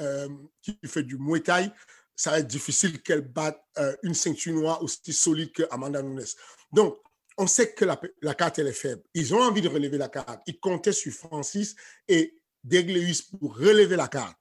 euh, 0.00 0.28
qui 0.62 0.78
fait 0.86 1.02
du 1.02 1.18
Muay 1.18 1.40
Thai, 1.40 1.70
ça 2.14 2.30
va 2.30 2.38
être 2.38 2.46
difficile 2.46 3.02
qu'elle 3.02 3.28
batte 3.28 3.62
euh, 3.76 3.94
une 4.04 4.14
ceinture 4.14 4.54
noire 4.54 4.82
aussi 4.82 5.12
solide 5.12 5.52
que 5.52 5.64
Amanda 5.70 6.00
Nunes. 6.00 6.24
Donc, 6.72 6.96
on 7.36 7.46
sait 7.46 7.74
que 7.74 7.84
la, 7.84 8.00
la, 8.22 8.32
carte, 8.32 8.58
elle 8.58 8.68
est 8.68 8.72
faible. 8.72 9.02
Ils 9.12 9.34
ont 9.34 9.42
envie 9.42 9.60
de 9.60 9.68
relever 9.68 9.98
la 9.98 10.08
carte. 10.08 10.40
Ils 10.46 10.58
comptaient 10.58 10.92
sur 10.92 11.12
Francis 11.12 11.76
et 12.08 12.40
Degleus 12.64 13.22
pour 13.38 13.58
relever 13.58 13.96
la 13.96 14.08
carte. 14.08 14.38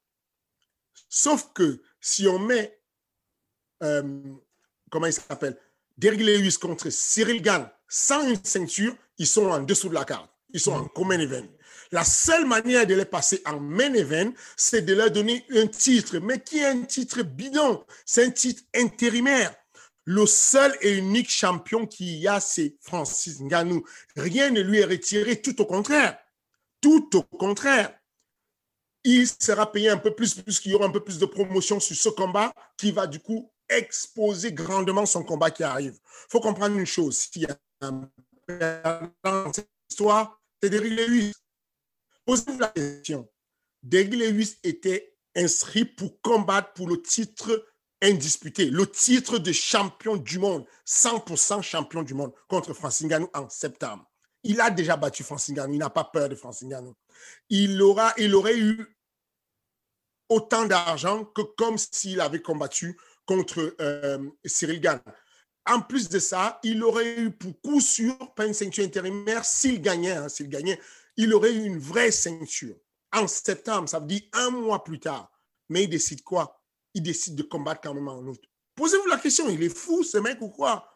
Sauf 1.10 1.52
que 1.54 1.82
si 2.00 2.28
on 2.28 2.40
met, 2.40 2.80
comment 3.80 5.08
il 5.08 5.14
s'appelle, 5.14 5.58
Degleus 5.98 6.58
contre 6.60 6.90
Cyril 6.90 7.42
Gann 7.42 7.70
sans 7.88 8.28
une 8.28 8.44
ceinture, 8.44 8.96
ils 9.18 9.28
sont 9.28 9.46
en 9.46 9.62
dessous 9.62 9.90
de 9.90 9.94
la 9.94 10.06
carte. 10.06 10.30
Ils 10.50 10.60
sont 10.60 10.74
en 10.74 10.86
common 10.86 11.20
event. 11.20 11.48
La 11.92 12.04
seule 12.04 12.46
manière 12.46 12.88
de 12.88 12.96
les 12.96 13.06
passer 13.06 13.42
en 13.46 13.60
main 13.60 13.94
event, 13.94 14.32
c'est 14.58 14.82
de 14.82 14.94
leur 14.94 15.12
donner 15.12 15.46
un 15.52 15.68
titre, 15.68 16.18
mais 16.20 16.42
qui 16.42 16.60
est 16.60 16.66
un 16.66 16.82
titre 16.84 17.22
bidon? 17.22 17.86
C'est 18.06 18.26
un 18.26 18.32
titre 18.32 18.64
intérimaire. 18.76 19.56
Le 20.06 20.26
seul 20.26 20.76
et 20.82 20.98
unique 20.98 21.30
champion 21.30 21.88
qu'il 21.88 22.16
y 22.16 22.28
a, 22.28 22.40
c'est 22.40 22.76
Francis 22.82 23.40
Ngannou. 23.42 23.84
Rien 24.16 24.52
ne 24.52 24.62
lui 24.62 24.80
est 24.80 24.86
retiré, 24.86 25.42
tout 25.42 25.60
au 25.62 25.66
contraire. 25.66 26.18
Tout 26.82 27.10
au 27.16 27.24
contraire. 27.24 27.98
Il 29.08 29.28
sera 29.28 29.72
payé 29.72 29.90
un 29.90 29.98
peu 29.98 30.16
plus, 30.16 30.34
puisqu'il 30.34 30.72
y 30.72 30.76
aura 30.76 30.88
un 30.88 30.92
peu 30.92 31.04
plus 31.04 31.20
de 31.20 31.28
promotion 31.28 31.80
sur 31.80 31.96
ce 31.96 32.10
combat, 32.10 32.52
qui 32.76 32.92
va 32.92 33.06
du 33.06 33.20
coup 33.20 33.52
exposer 33.70 34.52
grandement 34.52 35.06
son 35.06 35.24
combat 35.24 35.52
qui 35.52 35.64
arrive. 35.64 35.94
Il 35.94 36.32
faut 36.32 36.40
comprendre 36.40 36.76
une 36.76 36.88
chose. 36.88 37.16
S'il 37.18 37.44
y 37.44 37.46
a 37.46 37.58
un 37.82 38.10
dans 39.24 39.54
cette 39.54 39.70
histoire, 39.90 40.42
c'est 40.62 40.72
Derrick 40.72 41.00
Lewis. 41.00 41.34
Posez-vous 42.26 42.60
la 42.60 42.70
question. 42.70 43.30
Derrick 43.84 44.16
Lewis 44.16 44.58
était 44.64 45.16
inscrit 45.36 45.86
pour 45.86 46.20
combattre 46.22 46.74
pour 46.74 46.88
le 46.88 47.00
titre 47.00 47.64
indisputé, 48.02 48.72
le 48.72 48.90
titre 48.90 49.38
de 49.38 49.52
champion 49.52 50.18
du 50.18 50.40
monde, 50.40 50.66
100% 50.88 51.62
champion 51.62 52.02
du 52.02 52.16
monde 52.16 52.34
contre 52.48 52.74
Francis 52.74 53.06
Ngannou 53.06 53.30
en 53.34 53.50
septembre. 53.50 54.10
Il 54.46 54.62
a 54.62 54.70
déjà 54.70 54.96
battu 54.96 55.24
Francis 55.24 55.54
Ngannou. 55.54 55.74
Il 55.74 55.80
n'a 55.80 55.90
pas 55.90 56.04
peur 56.04 56.30
de 56.30 56.36
Francis 56.36 56.68
Ngannou. 56.68 56.96
Il, 57.50 57.82
aura, 57.82 58.14
il 58.18 58.34
aurait 58.36 58.58
eu 58.58 58.96
autant 60.30 60.66
d'argent 60.66 61.26
que 61.26 61.42
comme 61.42 61.78
s'il 61.78 62.22
avait 62.22 62.42
combattu 62.42 62.98
contre 63.26 63.76
euh, 63.82 64.30
Cyril 64.46 64.80
Gann. 64.80 65.02
En 65.68 65.82
plus 65.82 66.10
de 66.10 66.20
ça, 66.20 66.60
il 66.64 66.84
aurait 66.84 67.20
eu 67.20 67.32
pour 67.32 67.60
coup 67.60 67.82
sûr 67.82 68.16
pas 68.36 68.46
une 68.46 68.54
ceinture 68.54 68.86
intérimaire 68.86 69.44
s'il 69.44 69.82
gagnait. 69.82 70.12
Hein, 70.12 70.30
s'il 70.30 70.48
gagnait, 70.48 70.80
il 71.18 71.34
aurait 71.34 71.54
eu 71.54 71.64
une 71.64 71.80
vraie 71.80 72.12
ceinture. 72.12 72.76
En 73.12 73.28
septembre, 73.28 73.90
ça 73.90 74.00
veut 74.00 74.06
dire 74.06 74.22
un 74.34 74.52
mois 74.52 74.84
plus 74.84 75.00
tard. 75.00 75.32
Mais 75.70 75.86
il 75.86 75.90
décide 75.90 76.22
quoi? 76.22 76.62
Il 76.94 77.02
décide 77.02 77.36
de 77.36 77.44
combattre 77.44 77.82
quand 77.82 77.96
même 77.96 78.08
en 78.08 78.20
août. 78.20 78.44
Posez-vous 78.76 79.08
la 79.08 79.18
question, 79.18 79.50
il 79.50 79.64
est 79.64 79.76
fou 79.76 80.04
ce 80.04 80.20
mec 80.20 80.40
ou 80.42 80.50
quoi? 80.50 80.88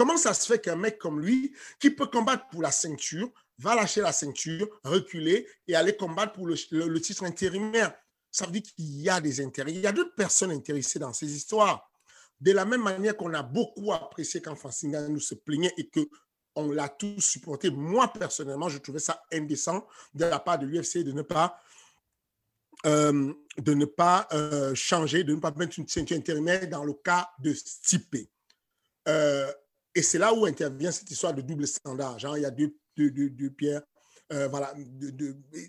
Comment 0.00 0.16
ça 0.16 0.32
se 0.32 0.50
fait 0.50 0.58
qu'un 0.58 0.76
mec 0.76 0.96
comme 0.96 1.20
lui, 1.20 1.52
qui 1.78 1.90
peut 1.90 2.06
combattre 2.06 2.48
pour 2.48 2.62
la 2.62 2.70
ceinture, 2.70 3.30
va 3.58 3.74
lâcher 3.74 4.00
la 4.00 4.12
ceinture, 4.12 4.66
reculer 4.82 5.46
et 5.68 5.74
aller 5.74 5.94
combattre 5.94 6.32
pour 6.32 6.46
le, 6.46 7.00
titre 7.02 7.24
intérimaire? 7.24 7.92
Ça 8.30 8.46
veut 8.46 8.52
dire 8.52 8.62
qu'il 8.62 8.98
y 9.02 9.10
a 9.10 9.20
des 9.20 9.42
intérêts. 9.42 9.72
Il 9.72 9.80
y 9.80 9.86
a 9.86 9.92
d'autres 9.92 10.14
personnes 10.14 10.52
intéressées 10.52 10.98
dans 10.98 11.12
ces 11.12 11.30
histoires. 11.36 11.92
De 12.40 12.50
la 12.50 12.64
même 12.64 12.82
manière 12.82 13.14
qu'on 13.14 13.34
a 13.34 13.42
beaucoup 13.42 13.92
apprécié 13.92 14.40
quand 14.40 14.56
Francis 14.56 14.88
nous 14.88 15.20
se 15.20 15.34
plaignait 15.34 15.74
et 15.76 15.90
que 15.90 16.08
on 16.54 16.70
l'a 16.70 16.88
tous 16.88 17.20
supporté. 17.20 17.70
Moi, 17.70 18.10
personnellement, 18.10 18.70
je 18.70 18.78
trouvais 18.78 19.00
ça 19.00 19.22
indécent 19.30 19.86
de 20.14 20.24
la 20.24 20.38
part 20.38 20.60
de 20.60 20.64
l'UFC 20.64 21.04
de 21.04 21.12
ne 21.12 21.20
pas 21.20 21.60
euh, 22.86 23.34
de 23.58 23.74
ne 23.74 23.84
pas 23.84 24.26
euh, 24.32 24.74
changer, 24.74 25.24
de 25.24 25.34
ne 25.34 25.40
pas 25.40 25.50
mettre 25.50 25.78
une 25.78 25.88
ceinture 25.88 26.16
intérimaire 26.16 26.66
dans 26.70 26.84
le 26.84 26.94
cas 26.94 27.28
de 27.38 27.52
Stipe. 27.52 28.16
Euh, 29.06 29.52
et 29.94 30.02
c'est 30.02 30.18
là 30.18 30.32
où 30.32 30.46
intervient 30.46 30.92
cette 30.92 31.10
histoire 31.10 31.34
de 31.34 31.42
double 31.42 31.66
standard. 31.66 32.16
Il 32.36 32.42
y 32.42 32.44
a 32.44 32.50
deux, 32.50 33.50
pierres. 33.50 33.82
voilà, 34.30 34.74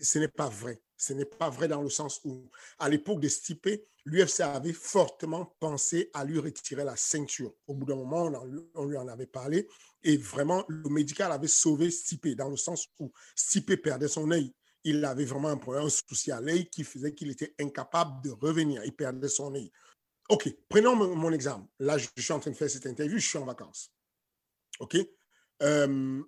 ce 0.02 0.20
n'est 0.20 0.28
pas 0.28 0.50
vrai. 0.50 0.82
Ce 0.98 1.14
n'est 1.14 1.26
pas 1.26 1.50
vrai 1.50 1.68
dans 1.68 1.82
le 1.82 1.90
sens 1.90 2.22
où, 2.24 2.50
à 2.78 2.88
l'époque 2.88 3.20
de 3.20 3.28
Stipe, 3.28 3.68
l'UFC 4.06 4.42
avait 4.42 4.74
fortement 4.74 5.56
pensé 5.60 6.12
à 6.14 6.24
lui 6.24 6.38
retirer 6.38 6.84
la 6.84 6.96
ceinture. 6.96 7.54
Au 7.66 7.74
bout 7.74 7.86
d'un 7.86 7.96
moment, 7.96 8.32
on, 8.76 8.86
lui 8.86 8.98
en 8.98 9.08
avait 9.08 9.26
parlé. 9.26 9.68
Et 10.04 10.18
vraiment, 10.18 10.64
le 10.68 10.90
médical 10.90 11.32
avait 11.32 11.48
sauvé 11.48 11.90
Stipe, 11.90 12.36
dans 12.36 12.50
le 12.50 12.58
sens 12.58 12.88
où 13.00 13.12
Stipe 13.36 13.82
perdait 13.82 14.08
son 14.08 14.30
œil 14.30 14.54
il 14.84 15.04
avait 15.06 15.26
vraiment 15.26 15.50
un 15.50 15.90
souci 15.90 16.32
à 16.32 16.42
l'œil 16.42 16.68
qui 16.70 16.84
faisait 16.84 17.14
qu'il 17.14 17.30
était 17.30 17.54
incapable 17.60 18.24
de 18.24 18.32
revenir. 18.32 18.84
Il 18.84 18.94
perdait 18.94 19.28
son 19.28 19.54
œil. 19.54 19.72
OK, 20.30 20.50
prenons 20.70 20.96
mon, 20.96 21.32
exemple. 21.32 21.68
Là, 21.80 21.98
je, 21.98 22.08
suis 22.18 22.34
en 22.34 22.40
train 22.40 22.52
de 22.52 22.56
faire 22.56 22.70
cette 22.70 22.86
interview, 22.86 23.18
je 23.18 23.28
suis 23.28 23.38
en 23.38 23.46
vacances. 23.46 23.92
Euh, 25.62 26.24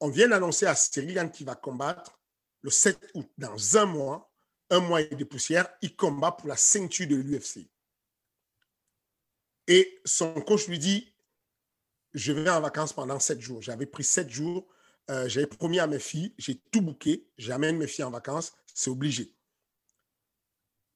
on 0.00 0.08
vient 0.08 0.28
d'annoncer 0.28 0.66
à 0.66 0.74
Cyril 0.74 1.30
qui 1.32 1.44
va 1.44 1.54
combattre 1.54 2.20
le 2.62 2.70
7 2.70 3.10
août, 3.14 3.30
dans 3.38 3.76
un 3.76 3.86
mois, 3.86 4.32
un 4.70 4.80
mois 4.80 5.00
et 5.00 5.14
des 5.14 5.24
poussières, 5.24 5.68
il 5.82 5.94
combat 5.96 6.32
pour 6.32 6.48
la 6.48 6.56
ceinture 6.56 7.06
de 7.06 7.16
l'UFC. 7.16 7.70
Et 9.66 10.00
son 10.04 10.32
coach 10.40 10.66
lui 10.68 10.78
dit, 10.78 11.14
je 12.14 12.32
vais 12.32 12.50
en 12.50 12.60
vacances 12.60 12.92
pendant 12.92 13.20
sept 13.20 13.40
jours. 13.40 13.62
J'avais 13.62 13.86
pris 13.86 14.04
sept 14.04 14.30
jours 14.30 14.66
euh, 15.10 15.28
j'avais 15.28 15.46
promis 15.46 15.78
à 15.78 15.86
mes 15.86 15.98
filles, 15.98 16.34
j'ai 16.36 16.58
tout 16.70 16.82
bouqué, 16.82 17.26
j'amène 17.38 17.78
mes 17.78 17.86
filles 17.86 18.04
en 18.04 18.10
vacances, 18.10 18.52
c'est 18.74 18.90
obligé. 18.90 19.34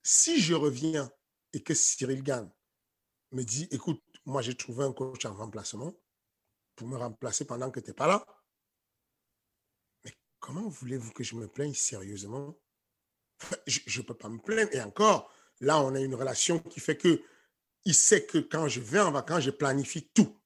Si 0.03 0.41
je 0.41 0.55
reviens 0.55 1.11
et 1.55 1.63
que 1.63 1.73
Cyril 1.73 2.23
Gann 2.23 2.51
me 3.31 3.43
dit, 3.43 3.69
écoute, 3.71 4.03
moi 4.27 4.43
j'ai 4.43 4.55
trouvé 4.55 4.85
un 4.85 4.93
coach 4.93 5.25
en 5.25 5.35
remplacement 5.35 5.95
me 6.83 6.97
remplacer 6.97 7.45
pendant 7.45 7.71
que 7.71 7.81
tu 7.81 7.89
n'es 7.89 7.95
pas 7.95 8.07
là, 8.07 8.25
mais 10.05 10.13
comment 10.41 10.69
voulez-vous 10.69 11.13
que 11.13 11.25
je 11.25 11.35
me 11.35 11.49
plaigne 11.49 11.75
sérieusement? 11.75 12.57
Je 13.67 14.01
ne 14.01 14.07
peux 14.07 14.15
pas 14.15 14.29
me 14.29 14.39
plaindre. 14.39 14.73
Et 14.73 14.81
encore, 14.81 15.31
là, 15.61 15.81
on 15.81 15.95
a 15.95 16.01
une 16.01 16.15
relation 16.15 16.59
qui 16.59 16.81
fait 16.81 16.97
que 16.97 17.23
il 17.85 17.95
sait 17.95 18.25
que 18.25 18.39
quand 18.39 18.69
je 18.69 18.81
vais 18.81 19.01
en 19.01 19.11
vacances, 19.11 19.43
je 19.43 19.51
planifie 19.51 20.09
tout 20.15 20.37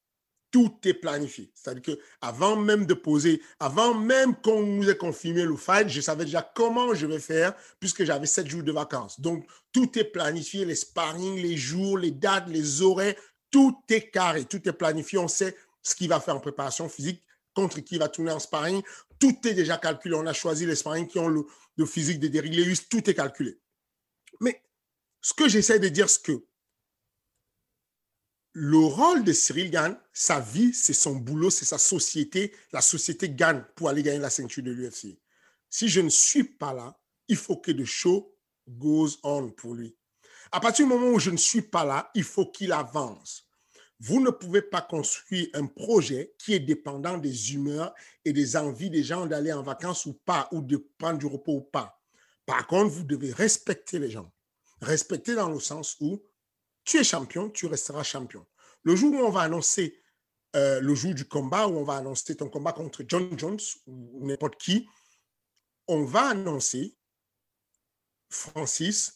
tout 0.57 0.79
est 0.85 0.95
planifié. 0.95 1.51
C'est-à-dire 1.55 1.83
que 1.83 2.01
avant 2.23 2.57
même 2.57 2.87
de 2.87 2.95
poser, 2.95 3.43
avant 3.61 3.93
même 3.93 4.35
qu'on 4.37 4.63
nous 4.63 4.89
ait 4.89 4.97
confirmé 4.97 5.45
le 5.45 5.55
fight, 5.55 5.89
je 5.89 6.01
savais 6.01 6.25
déjà 6.25 6.51
comment 6.55 6.95
je 6.95 7.07
vais 7.07 7.19
faire 7.19 7.55
puisque 7.79 8.05
j'avais 8.05 8.25
sept 8.25 8.47
jours 8.47 8.63
de 8.63 8.73
vacances. 8.73 9.21
Donc, 9.21 9.47
tout 9.71 9.99
est 9.99 10.05
planifié, 10.05 10.65
les 10.65 10.75
sparring, 10.75 11.37
les 11.37 11.59
jours, 11.59 11.99
les 11.99 12.11
dates, 12.11 12.49
les 12.49 12.81
horaires, 12.81 13.15
tout 13.51 13.79
est 13.91 14.11
carré, 14.11 14.47
tout 14.47 14.67
est 14.67 14.73
planifié. 14.73 15.19
On 15.19 15.29
sait 15.29 15.55
ce 15.87 15.95
qu'il 15.95 16.09
va 16.09 16.21
faire 16.21 16.35
en 16.35 16.41
préparation 16.41 16.89
physique, 16.89 17.23
contre 17.55 17.79
qui 17.81 17.97
va 17.97 18.09
tourner 18.09 18.33
en 18.33 18.41
sparring. 18.41 18.83
Tout 19.21 19.47
est 19.47 19.55
déjà 19.55 19.79
calculé. 19.79 20.17
On 20.17 20.27
a 20.27 20.33
choisi 20.33 20.67
les 20.67 20.75
sparring 20.75 21.07
qui 21.07 21.19
ont 21.21 21.29
le, 21.29 21.87
physique 21.87 22.19
de 22.19 22.27
Derrick 22.27 22.55
Lewis. 22.55 22.87
Tout 22.91 23.09
est 23.09 23.15
calculé. 23.15 23.61
Mais 24.41 24.65
ce 25.21 25.33
que 25.33 25.49
j'essaie 25.49 25.79
de 25.79 25.89
dire, 25.89 26.11
c'est 26.11 26.23
que 26.23 26.45
le 28.53 28.79
rôle 28.79 29.23
de 29.23 29.33
Cyril 29.33 29.71
Gann, 29.71 29.97
sa 30.13 30.41
vie, 30.41 30.75
c'est 30.75 30.93
son 30.93 31.15
boulot, 31.15 31.51
c'est 31.51 31.65
sa 31.65 31.79
société. 31.79 32.53
La 32.73 32.81
société 32.81 33.31
gagne 33.31 33.65
pour 33.77 33.89
aller 33.89 34.03
gagner 34.03 34.19
la 34.19 34.31
ceinture 34.31 34.65
de 34.65 34.73
l'UFC. 34.73 35.21
Si 35.71 35.89
je 35.89 36.01
ne 36.01 36.09
suis 36.09 36.45
pas 36.45 36.73
là, 36.73 36.99
il 37.29 37.37
faut 37.37 37.59
que 37.59 37.71
le 37.71 37.85
show 37.85 38.37
goes 38.69 39.19
on 39.23 39.51
pour 39.51 39.75
lui. 39.75 39.97
À 40.51 40.59
partir 40.59 40.85
du 40.85 40.93
moment 40.93 41.11
où 41.11 41.21
je 41.21 41.31
ne 41.31 41.37
suis 41.37 41.63
pas 41.63 41.85
là, 41.85 42.11
il 42.15 42.25
faut 42.25 42.51
qu'il 42.51 42.73
avance. 42.73 43.46
Vous 43.99 44.21
ne 44.21 44.31
pouvez 44.31 44.63
pas 44.63 44.83
construire 44.83 45.49
un 45.55 45.67
projet 45.67 46.35
qui 46.39 46.53
est 46.53 46.61
dépendant 46.61 47.17
des 47.17 47.55
humeurs 47.55 47.95
et 48.25 48.33
des 48.33 48.57
envies 48.57 48.91
des 48.91 49.03
gens 49.03 49.27
d'aller 49.27 49.53
en 49.53 49.63
vacances 49.63 50.05
ou 50.05 50.13
pas, 50.13 50.49
ou 50.53 50.61
de 50.61 50.77
prendre 50.99 51.19
du 51.19 51.27
repos 51.27 51.57
ou 51.57 51.61
pas. 51.63 52.03
Par 52.45 52.67
contre, 52.67 52.93
vous 52.93 53.05
devez 53.05 53.33
respecter 53.33 53.99
les 53.99 54.11
gens. 54.11 54.31
Respecter 54.83 55.35
dans 55.35 55.49
le 55.49 55.61
sens 55.61 55.97
où 56.01 56.23
tu 56.85 56.99
es 56.99 57.05
champion, 57.05 57.51
tu 57.51 57.67
resteras 57.67 58.03
champion. 58.03 58.47
Le 58.83 58.95
jour 58.95 59.13
où 59.15 59.19
on 59.19 59.31
va 59.31 59.41
annoncer 59.41 59.99
euh, 60.55 60.81
le 60.81 60.95
jour 60.95 61.15
du 61.15 61.27
combat, 61.27 61.67
où 61.67 61.77
on 61.77 61.83
va 61.83 61.97
annoncer 61.97 62.37
ton 62.37 62.49
combat 62.49 62.73
contre 62.73 63.03
John 63.09 63.37
Jones 63.39 63.59
ou 63.87 64.27
n'importe 64.27 64.57
qui, 64.57 64.89
on 65.89 66.05
va 66.05 66.29
annoncer 66.29 66.97
Francis 68.29 69.16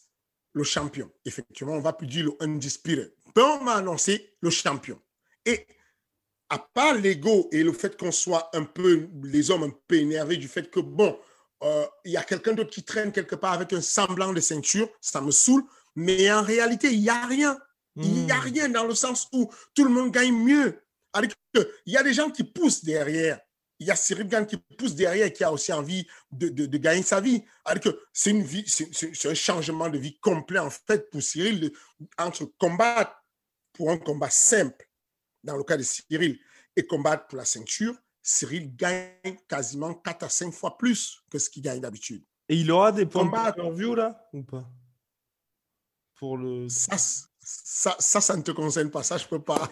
le 0.53 0.63
champion. 0.63 1.09
Effectivement, 1.25 1.73
on 1.73 1.81
va 1.81 1.93
plus 1.93 2.07
dire 2.07 2.25
le 2.25 2.33
undisputed. 2.39 3.13
Mais 3.35 3.41
on 3.41 3.63
va 3.63 3.73
annoncer 3.73 4.33
le 4.41 4.49
champion. 4.49 4.99
Et 5.45 5.65
à 6.49 6.59
part 6.59 6.95
l'ego 6.95 7.47
et 7.51 7.63
le 7.63 7.71
fait 7.71 7.97
qu'on 7.97 8.11
soit 8.11 8.49
un 8.53 8.63
peu, 8.63 9.07
les 9.23 9.51
hommes 9.51 9.63
un 9.63 9.73
peu 9.87 9.95
énervés 9.95 10.37
du 10.37 10.47
fait 10.47 10.69
que, 10.69 10.79
bon, 10.79 11.17
euh, 11.63 11.85
il 12.05 12.11
y 12.11 12.17
a 12.17 12.23
quelqu'un 12.23 12.53
d'autre 12.53 12.71
qui 12.71 12.83
traîne 12.83 13.11
quelque 13.11 13.35
part 13.35 13.53
avec 13.53 13.71
un 13.73 13.81
semblant 13.81 14.33
de 14.33 14.41
ceinture, 14.41 14.89
ça 14.99 15.21
me 15.21 15.31
saoule. 15.31 15.63
Mais 15.95 16.31
en 16.31 16.41
réalité, 16.41 16.91
il 16.91 17.01
n'y 17.01 17.09
a 17.09 17.25
rien. 17.25 17.57
Il 17.95 18.25
n'y 18.25 18.31
a 18.31 18.37
hmm. 18.37 18.53
rien 18.53 18.69
dans 18.69 18.85
le 18.85 18.95
sens 18.95 19.27
où 19.33 19.51
tout 19.75 19.83
le 19.83 19.89
monde 19.89 20.11
gagne 20.11 20.33
mieux. 20.33 20.81
Il 21.85 21.93
y 21.93 21.97
a 21.97 22.03
des 22.03 22.13
gens 22.13 22.29
qui 22.29 22.43
poussent 22.43 22.83
derrière. 22.83 23.39
Il 23.81 23.87
y 23.87 23.91
a 23.91 23.95
Cyril 23.95 24.27
Gann 24.27 24.45
qui 24.45 24.57
pousse 24.57 24.93
derrière 24.93 25.25
et 25.25 25.33
qui 25.33 25.43
a 25.43 25.51
aussi 25.51 25.73
envie 25.73 26.07
de, 26.31 26.49
de, 26.49 26.77
gagner 26.77 27.01
sa 27.01 27.19
vie. 27.19 27.43
C'est 28.13 28.29
une 28.29 28.43
vie, 28.43 28.63
c'est 28.67 29.25
un 29.27 29.33
changement 29.33 29.89
de 29.89 29.97
vie 29.97 30.19
complet 30.19 30.59
en 30.59 30.69
fait 30.69 31.09
pour 31.09 31.23
Cyril 31.23 31.71
entre 32.19 32.45
combattre 32.59 33.11
pour 33.73 33.89
un 33.89 33.97
combat 33.97 34.29
simple, 34.29 34.87
dans 35.43 35.57
le 35.57 35.63
cas 35.63 35.77
de 35.77 35.81
Cyril, 35.81 36.39
et 36.75 36.85
combattre 36.85 37.25
pour 37.25 37.39
la 37.39 37.45
ceinture. 37.45 37.95
Cyril 38.21 38.75
gagne 38.75 39.39
quasiment 39.47 39.95
4 39.95 40.23
à 40.25 40.29
5 40.29 40.53
fois 40.53 40.77
plus 40.77 41.23
que 41.31 41.39
ce 41.39 41.49
qu'il 41.49 41.63
gagne 41.63 41.81
d'habitude. 41.81 42.23
Et 42.49 42.57
il 42.57 42.71
aura 42.71 42.91
des 42.91 43.07
points 43.07 43.25
de 43.25 43.75
view 43.75 43.95
là 43.95 44.29
ou 44.31 44.43
pas? 44.43 44.69
Pour 46.19 46.37
le. 46.37 46.69
Ça, 46.69 46.99
ça, 46.99 47.95
ça, 47.97 48.21
ça 48.21 48.37
ne 48.37 48.43
te 48.43 48.51
concerne 48.51 48.91
pas. 48.91 49.01
Ça, 49.01 49.17
je 49.17 49.25
peux 49.25 49.41
pas. 49.41 49.71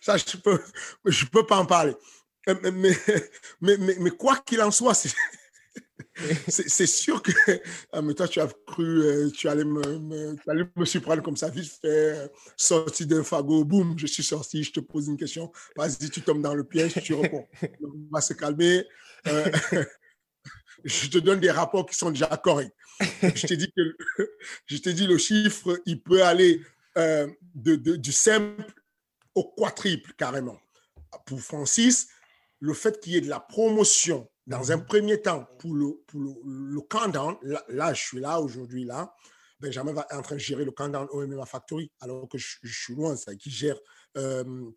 Ça 0.00 0.16
je 0.16 0.36
peux 0.36 0.60
je 1.04 1.26
peux 1.26 1.46
pas 1.46 1.58
en 1.58 1.66
parler. 1.66 1.94
Mais 2.46 2.70
mais 3.60 3.76
mais, 3.76 3.96
mais 3.98 4.10
quoi 4.10 4.36
qu'il 4.38 4.60
en 4.62 4.70
soit, 4.70 4.94
c'est 6.48 6.86
sûr 6.86 7.22
que 7.22 7.32
ah, 7.92 8.00
mais 8.00 8.14
toi, 8.14 8.26
tu 8.26 8.40
as 8.40 8.48
cru, 8.66 9.02
euh, 9.02 9.30
tu, 9.30 9.48
allais 9.48 9.64
me, 9.64 10.36
tu 10.36 10.50
allais 10.50 10.64
me 10.74 10.84
surprendre 10.84 11.22
comme 11.22 11.36
ça, 11.36 11.50
vite 11.50 11.70
fait, 11.80 12.30
sorti 12.56 13.06
d'un 13.06 13.22
fagot, 13.22 13.64
boum, 13.64 13.98
je 13.98 14.06
suis 14.06 14.22
sorti, 14.22 14.62
je 14.64 14.72
te 14.72 14.80
pose 14.80 15.08
une 15.08 15.16
question, 15.16 15.52
vas-y, 15.76 16.10
tu 16.10 16.22
tombes 16.22 16.42
dans 16.42 16.54
le 16.54 16.64
piège, 16.64 16.94
tu 17.02 17.14
réponds. 17.14 17.46
On 17.82 18.08
va 18.10 18.20
se 18.20 18.32
calmer. 18.32 18.86
Euh, 19.26 19.50
je 20.84 21.08
te 21.08 21.18
donne 21.18 21.40
des 21.40 21.50
rapports 21.50 21.86
qui 21.86 21.96
sont 21.96 22.10
déjà 22.10 22.28
corrects. 22.42 22.72
Je 23.22 23.46
t'ai 23.46 23.56
dit 23.56 23.70
que 23.76 23.96
je 24.66 24.76
t'ai 24.78 24.94
dit 24.94 25.06
le 25.06 25.18
chiffre, 25.18 25.80
il 25.84 26.00
peut 26.00 26.22
aller 26.22 26.62
euh, 26.96 27.26
de, 27.54 27.96
du 27.96 28.12
simple 28.12 28.64
au 29.36 29.44
quadruple 29.44 30.12
carrément. 30.14 30.58
Pour 31.26 31.40
Francis, 31.40 32.08
le 32.58 32.74
fait 32.74 32.98
qu'il 33.00 33.12
y 33.12 33.16
ait 33.16 33.20
de 33.20 33.28
la 33.28 33.38
promotion 33.40 34.28
dans 34.46 34.72
un 34.72 34.78
premier 34.78 35.20
temps 35.20 35.44
pour 35.58 35.74
le, 35.74 36.02
pour 36.06 36.20
le, 36.20 36.80
countdown, 36.80 37.36
là, 37.68 37.92
je 37.92 38.02
suis 38.02 38.20
là 38.20 38.40
aujourd'hui, 38.40 38.84
là, 38.84 39.14
Benjamin 39.60 39.92
va 39.92 40.06
en 40.12 40.22
train 40.22 40.36
de 40.36 40.40
gérer 40.40 40.64
le 40.64 40.70
countdown 40.70 41.06
au 41.10 41.26
MMA 41.26 41.46
Factory, 41.46 41.90
alors 42.00 42.28
que 42.28 42.38
je, 42.38 42.58
suis 42.62 42.94
loin, 42.94 43.16
c'est 43.16 43.36
qui 43.36 43.50
gère 43.50 43.78
euh, 44.16 44.70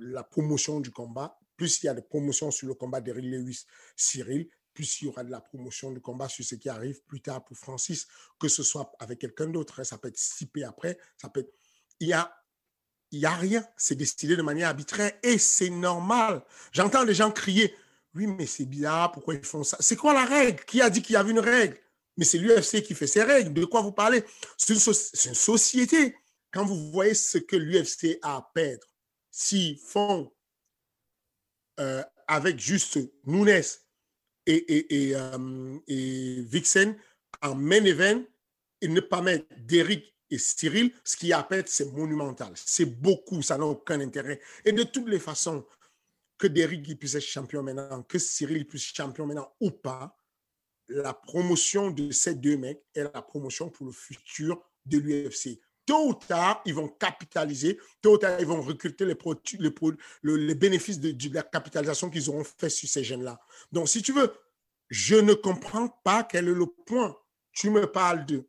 la 0.00 0.22
promotion 0.24 0.80
du 0.80 0.90
combat. 0.90 1.38
Plus 1.56 1.82
il 1.82 1.86
y 1.86 1.88
a 1.88 1.94
de 1.94 2.00
promotions 2.00 2.50
sur 2.50 2.68
le 2.68 2.74
combat 2.74 3.00
d'Eric 3.00 3.24
Lewis, 3.24 3.66
Cyril, 3.96 4.48
plus 4.74 5.00
il 5.00 5.06
y 5.06 5.08
aura 5.08 5.24
de 5.24 5.30
la 5.30 5.40
promotion 5.40 5.90
du 5.90 6.00
combat 6.00 6.28
sur 6.28 6.44
ce 6.44 6.54
qui 6.54 6.68
arrive 6.68 7.02
plus 7.04 7.20
tard 7.20 7.44
pour 7.44 7.56
Francis, 7.56 8.06
que 8.38 8.48
ce 8.48 8.62
soit 8.62 8.92
avec 8.98 9.18
quelqu'un 9.18 9.46
d'autre. 9.46 9.80
Hein. 9.80 9.84
Ça 9.84 9.98
peut 9.98 10.08
être 10.08 10.18
stipé 10.18 10.64
après, 10.64 10.98
ça 11.16 11.28
peut 11.28 11.40
être... 11.40 11.52
Il 12.00 12.08
y 12.08 12.12
a 12.12 12.34
il 13.12 13.20
n'y 13.20 13.26
a 13.26 13.34
rien. 13.34 13.64
C'est 13.76 13.96
décidé 13.96 14.36
de 14.36 14.42
manière 14.42 14.68
arbitraire 14.68 15.12
et 15.22 15.38
c'est 15.38 15.70
normal. 15.70 16.42
J'entends 16.72 17.04
les 17.04 17.14
gens 17.14 17.30
crier 17.30 17.74
Oui, 18.14 18.26
mais 18.26 18.46
c'est 18.46 18.66
bizarre, 18.66 19.12
pourquoi 19.12 19.34
ils 19.34 19.44
font 19.44 19.64
ça? 19.64 19.76
C'est 19.80 19.96
quoi 19.96 20.12
la 20.12 20.24
règle? 20.24 20.64
Qui 20.64 20.80
a 20.82 20.90
dit 20.90 21.02
qu'il 21.02 21.14
y 21.14 21.16
avait 21.16 21.30
une 21.30 21.40
règle? 21.40 21.78
Mais 22.16 22.24
c'est 22.24 22.38
l'UFC 22.38 22.82
qui 22.82 22.94
fait 22.94 23.06
ses 23.06 23.22
règles. 23.22 23.52
De 23.52 23.64
quoi 23.64 23.80
vous 23.80 23.92
parlez? 23.92 24.22
C'est 24.56 24.74
une, 24.74 25.34
société. 25.34 26.16
Quand 26.52 26.64
vous 26.64 26.90
voyez 26.90 27.14
ce 27.14 27.38
que 27.38 27.56
l'UFC 27.56 28.18
a 28.22 28.36
à 28.36 28.50
perdre, 28.54 28.86
s'ils 29.30 29.78
font 29.78 30.32
euh, 31.78 32.02
avec 32.26 32.58
juste 32.58 32.98
Nunes 33.24 33.62
et, 34.46 34.54
et, 34.54 35.08
et, 35.08 35.14
euh, 35.14 35.78
Vixen 35.86 36.96
en 37.42 37.54
main 37.54 37.84
event 37.84 38.22
et 38.80 38.88
ne 38.88 39.00
pas 39.00 39.22
mettre 39.22 39.46
Derrick 39.56 40.14
et 40.30 40.38
Cyril, 40.38 40.92
ce 41.04 41.16
qui 41.16 41.32
appelle, 41.32 41.64
c'est 41.66 41.92
monumental. 41.92 42.52
C'est 42.54 42.84
beaucoup, 42.84 43.42
ça 43.42 43.58
n'a 43.58 43.66
aucun 43.66 44.00
intérêt. 44.00 44.40
Et 44.64 44.72
de 44.72 44.82
toutes 44.84 45.08
les 45.08 45.18
façons, 45.18 45.64
que 46.40 46.46
Derrick 46.46 46.98
puisse 46.98 47.14
être 47.14 47.22
champion 47.22 47.62
maintenant, 47.62 48.02
que 48.02 48.18
Cyril 48.18 48.66
puisse 48.66 48.88
être 48.88 48.96
champion 48.96 49.26
maintenant 49.26 49.52
ou 49.60 49.70
pas, 49.70 50.16
la 50.88 51.14
promotion 51.14 51.90
de 51.90 52.10
ces 52.10 52.34
deux 52.34 52.56
mecs 52.56 52.82
est 52.94 53.04
la 53.04 53.22
promotion 53.22 53.68
pour 53.68 53.86
le 53.86 53.92
futur 53.92 54.60
de 54.86 54.98
l'UFC. 54.98 55.60
Tôt 55.86 56.08
ou 56.08 56.14
tard, 56.14 56.62
ils 56.64 56.74
vont 56.74 56.88
capitaliser, 56.88 57.78
tôt 58.00 58.14
ou 58.14 58.18
tard, 58.18 58.40
ils 58.40 58.46
vont 58.46 58.62
recruter 58.62 59.04
les, 59.04 59.16
les, 59.58 60.36
les 60.36 60.54
bénéfices 60.54 60.98
de, 60.98 61.12
de, 61.12 61.34
la 61.34 61.42
capitalisation 61.42 62.10
qu'ils 62.10 62.28
auront 62.30 62.44
fait 62.44 62.70
sur 62.70 62.88
ces 62.88 63.04
jeunes-là. 63.04 63.38
Donc, 63.70 63.88
si 63.88 64.02
tu 64.02 64.12
veux, 64.12 64.32
je 64.88 65.16
ne 65.16 65.34
comprends 65.34 65.88
pas 66.02 66.24
quel 66.24 66.48
est 66.48 66.54
le 66.54 66.66
point. 66.66 67.16
Tu 67.52 67.70
me 67.70 67.86
parles 67.86 68.24
de 68.26 68.44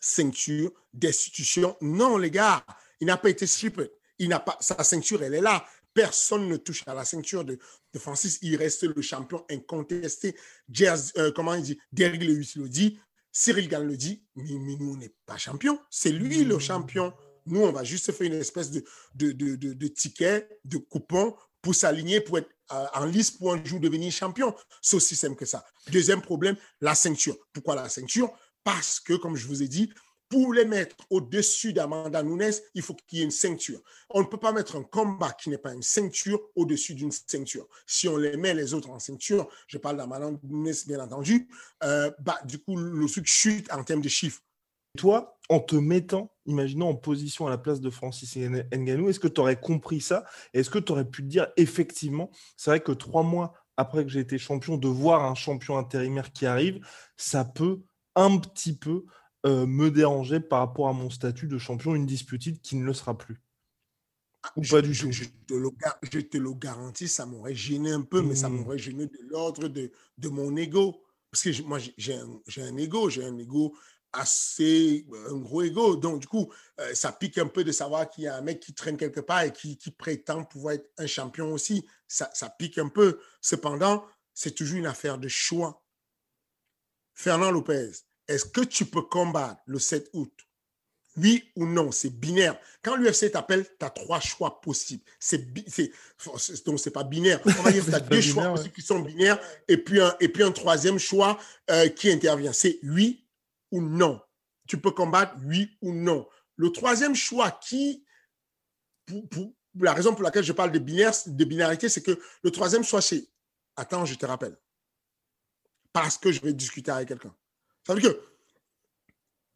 ceinture 0.00 0.70
destitution. 0.92 1.76
Non, 1.80 2.18
les 2.18 2.30
gars, 2.30 2.64
il 3.00 3.06
n'a 3.06 3.16
pas 3.16 3.30
été 3.30 3.46
strippé. 3.46 3.90
Il 4.18 4.28
n'a 4.28 4.40
pas, 4.40 4.56
sa 4.60 4.82
ceinture, 4.82 5.22
elle 5.22 5.34
est 5.34 5.40
là. 5.40 5.66
Personne 5.92 6.48
ne 6.48 6.56
touche 6.56 6.82
à 6.86 6.94
la 6.94 7.04
ceinture 7.04 7.44
de, 7.44 7.58
de 7.92 7.98
Francis. 7.98 8.38
Il 8.42 8.56
reste 8.56 8.82
le 8.84 9.02
champion 9.02 9.44
incontesté. 9.50 10.36
Jazz, 10.68 11.12
euh, 11.16 11.32
comment 11.34 11.54
il 11.54 11.62
dit? 11.62 11.78
Derrick 11.92 12.22
Lewis 12.22 12.52
le 12.56 12.68
dit. 12.68 12.98
Cyril 13.32 13.68
Gann 13.68 13.86
le 13.86 13.96
dit. 13.96 14.22
Mais, 14.34 14.50
nous, 14.50 14.92
on 14.92 14.96
n'est 14.96 15.14
pas 15.24 15.38
champion. 15.38 15.78
C'est 15.90 16.12
lui 16.12 16.44
le 16.44 16.58
champion. 16.58 17.14
Nous, 17.46 17.60
on 17.60 17.72
va 17.72 17.84
juste 17.84 18.12
faire 18.12 18.26
une 18.26 18.34
espèce 18.34 18.70
de, 18.70 18.84
de, 19.14 19.32
de, 19.32 19.54
de 19.54 19.88
ticket, 19.88 20.48
de 20.64 20.78
coupon 20.78 21.36
pour 21.62 21.74
s'aligner, 21.74 22.20
pour 22.20 22.38
être 22.38 22.50
euh, 22.72 22.86
en 22.94 23.04
liste 23.04 23.38
pour 23.38 23.52
un 23.52 23.64
jour 23.64 23.80
devenir 23.80 24.12
champion. 24.12 24.54
C'est 24.82 24.96
aussi 24.96 25.16
simple 25.16 25.36
que 25.36 25.46
ça. 25.46 25.64
Deuxième 25.90 26.20
problème, 26.20 26.56
la 26.80 26.94
ceinture. 26.94 27.36
Pourquoi 27.52 27.74
la 27.74 27.88
ceinture? 27.88 28.30
Parce 28.66 28.98
que, 28.98 29.12
comme 29.12 29.36
je 29.36 29.46
vous 29.46 29.62
ai 29.62 29.68
dit, 29.68 29.92
pour 30.28 30.52
les 30.52 30.64
mettre 30.64 30.96
au-dessus 31.08 31.72
d'Amanda 31.72 32.24
Nunes, 32.24 32.50
il 32.74 32.82
faut 32.82 32.96
qu'il 33.06 33.20
y 33.20 33.22
ait 33.22 33.24
une 33.24 33.30
ceinture. 33.30 33.80
On 34.10 34.22
ne 34.22 34.26
peut 34.26 34.40
pas 34.40 34.50
mettre 34.50 34.74
un 34.74 34.82
combat 34.82 35.30
qui 35.30 35.50
n'est 35.50 35.56
pas 35.56 35.72
une 35.72 35.84
ceinture 35.84 36.40
au-dessus 36.56 36.96
d'une 36.96 37.12
ceinture. 37.12 37.68
Si 37.86 38.08
on 38.08 38.16
les 38.16 38.36
met 38.36 38.54
les 38.54 38.74
autres 38.74 38.90
en 38.90 38.98
ceinture, 38.98 39.48
je 39.68 39.78
parle 39.78 39.98
d'Amanda 39.98 40.32
Nunes 40.42 40.74
bien 40.88 40.98
entendu, 40.98 41.48
euh, 41.84 42.10
bah, 42.18 42.40
du 42.44 42.58
coup, 42.58 42.76
le 42.76 43.06
truc 43.06 43.28
chute 43.28 43.72
en 43.72 43.84
termes 43.84 44.00
de 44.00 44.08
chiffres. 44.08 44.40
Toi, 44.98 45.38
en 45.48 45.60
te 45.60 45.76
mettant, 45.76 46.34
imaginons, 46.46 46.88
en 46.88 46.96
position 46.96 47.46
à 47.46 47.50
la 47.50 47.58
place 47.58 47.80
de 47.80 47.88
Francis 47.88 48.36
Nganou, 48.36 49.10
est-ce 49.10 49.20
que 49.20 49.28
tu 49.28 49.40
aurais 49.40 49.60
compris 49.60 50.00
ça? 50.00 50.24
Est-ce 50.54 50.70
que 50.70 50.80
tu 50.80 50.90
aurais 50.90 51.08
pu 51.08 51.22
te 51.22 51.28
dire, 51.28 51.46
effectivement, 51.56 52.32
c'est 52.56 52.70
vrai 52.70 52.80
que 52.80 52.90
trois 52.90 53.22
mois 53.22 53.52
après 53.76 54.04
que 54.04 54.10
j'ai 54.10 54.20
été 54.20 54.38
champion, 54.38 54.76
de 54.76 54.88
voir 54.88 55.22
un 55.24 55.36
champion 55.36 55.78
intérimaire 55.78 56.32
qui 56.32 56.46
arrive, 56.46 56.84
ça 57.16 57.44
peut 57.44 57.82
un 58.16 58.38
petit 58.38 58.76
peu 58.76 59.04
euh, 59.46 59.66
me 59.66 59.90
déranger 59.90 60.40
par 60.40 60.58
rapport 60.58 60.88
à 60.88 60.92
mon 60.92 61.10
statut 61.10 61.46
de 61.46 61.58
champion 61.58 61.94
une 61.94 62.06
disputée 62.06 62.56
qui 62.56 62.74
ne 62.74 62.84
le 62.84 62.92
sera 62.92 63.16
plus 63.16 63.40
Ou 64.56 64.62
pas 64.62 64.82
du 64.82 64.98
tout 64.98 65.12
je 65.12 65.24
te, 65.46 65.54
le, 65.54 65.70
je 66.02 66.20
te, 66.20 66.36
le, 66.36 66.52
garantis, 66.54 67.06
ça 67.06 67.26
m'aurait 67.26 67.54
gêné 67.54 67.92
un 67.92 68.02
peu, 68.02 68.22
mais 68.22 68.34
ça 68.34 68.48
mmh. 68.48 68.56
m'aurait 68.56 68.78
gêné 68.78 69.06
de 69.06 69.18
l'ordre 69.30 69.68
de, 69.68 69.92
de, 70.18 70.28
mon 70.28 70.56
ego. 70.56 71.00
Parce 71.30 71.44
que 71.44 71.62
moi, 71.62 71.78
j'ai 71.96 72.14
un, 72.14 72.40
un 72.58 72.76
ego, 72.76 73.08
j'ai 73.08 73.24
un 73.24 73.38
ego 73.38 73.76
assez, 74.12 75.06
un 75.30 75.36
gros 75.36 75.62
ego. 75.62 75.96
Donc, 75.96 76.20
du 76.20 76.26
coup, 76.26 76.52
euh, 76.80 76.94
ça 76.94 77.12
pique 77.12 77.38
un 77.38 77.46
peu 77.46 77.62
de 77.62 77.72
savoir 77.72 78.08
qu'il 78.08 78.24
y 78.24 78.28
a 78.28 78.36
un 78.36 78.40
mec 78.40 78.60
qui 78.60 78.74
traîne 78.74 78.96
quelque 78.96 79.20
part 79.20 79.42
et 79.42 79.52
qui, 79.52 79.76
qui 79.76 79.90
prétend 79.90 80.44
pouvoir 80.44 80.74
être 80.74 80.90
un 80.98 81.06
champion 81.06 81.52
aussi. 81.52 81.86
Ça, 82.08 82.30
ça 82.34 82.50
pique 82.50 82.78
un 82.78 82.88
peu. 82.88 83.20
Cependant, 83.40 84.04
c'est 84.34 84.54
toujours 84.54 84.78
une 84.78 84.86
affaire 84.86 85.18
de 85.18 85.28
choix. 85.28 85.84
Fernand 87.14 87.50
Lopez, 87.50 87.92
est-ce 88.28 88.44
que 88.44 88.62
tu 88.62 88.84
peux 88.86 89.02
combattre 89.02 89.60
le 89.66 89.78
7 89.78 90.10
août? 90.12 90.32
Oui 91.16 91.50
ou 91.56 91.66
non, 91.66 91.92
c'est 91.92 92.10
binaire. 92.10 92.58
Quand 92.82 92.96
l'UFC 92.96 93.30
t'appelle, 93.32 93.64
tu 93.64 93.86
as 93.86 93.90
trois 93.90 94.20
choix 94.20 94.60
possibles. 94.60 95.02
C'est, 95.18 95.50
donc, 96.66 96.78
c'est 96.78 96.90
pas 96.90 97.04
binaire. 97.04 97.40
On 97.46 97.62
va 97.62 97.72
dire 97.72 97.84
que 97.84 97.90
tu 97.90 97.96
as 97.96 98.00
deux 98.00 98.20
choix 98.20 98.50
possibles 98.50 98.74
qui 98.74 98.82
sont 98.82 99.00
binaires 99.00 99.40
et 99.66 99.78
puis 99.78 100.00
un, 100.00 100.14
et 100.20 100.28
puis 100.28 100.42
un 100.42 100.52
troisième 100.52 100.98
choix 100.98 101.38
euh, 101.70 101.88
qui 101.88 102.10
intervient. 102.10 102.52
C'est 102.52 102.78
oui 102.82 103.26
ou 103.70 103.80
non. 103.80 104.20
Tu 104.68 104.78
peux 104.78 104.90
combattre 104.90 105.34
oui 105.44 105.70
ou 105.80 105.94
non. 105.94 106.28
Le 106.56 106.70
troisième 106.70 107.14
choix 107.14 107.50
qui, 107.50 108.04
pour, 109.06 109.54
la 109.80 109.94
raison 109.94 110.12
pour 110.14 110.22
laquelle 110.22 110.44
je 110.44 110.52
parle 110.52 110.72
de, 110.72 110.78
binaire, 110.78 111.12
de 111.26 111.44
binarité, 111.44 111.88
c'est 111.88 112.02
que 112.02 112.18
le 112.42 112.50
troisième 112.50 112.84
choix, 112.84 113.00
c'est 113.00 113.26
attends, 113.76 114.04
je 114.04 114.14
te 114.14 114.26
rappelle. 114.26 114.56
Parce 115.92 116.18
que 116.18 116.30
je 116.30 116.42
vais 116.42 116.52
discuter 116.52 116.90
avec 116.90 117.08
quelqu'un. 117.08 117.34
Ça 117.86 117.94
veut 117.94 118.00
dire 118.00 118.14
que 118.14 118.22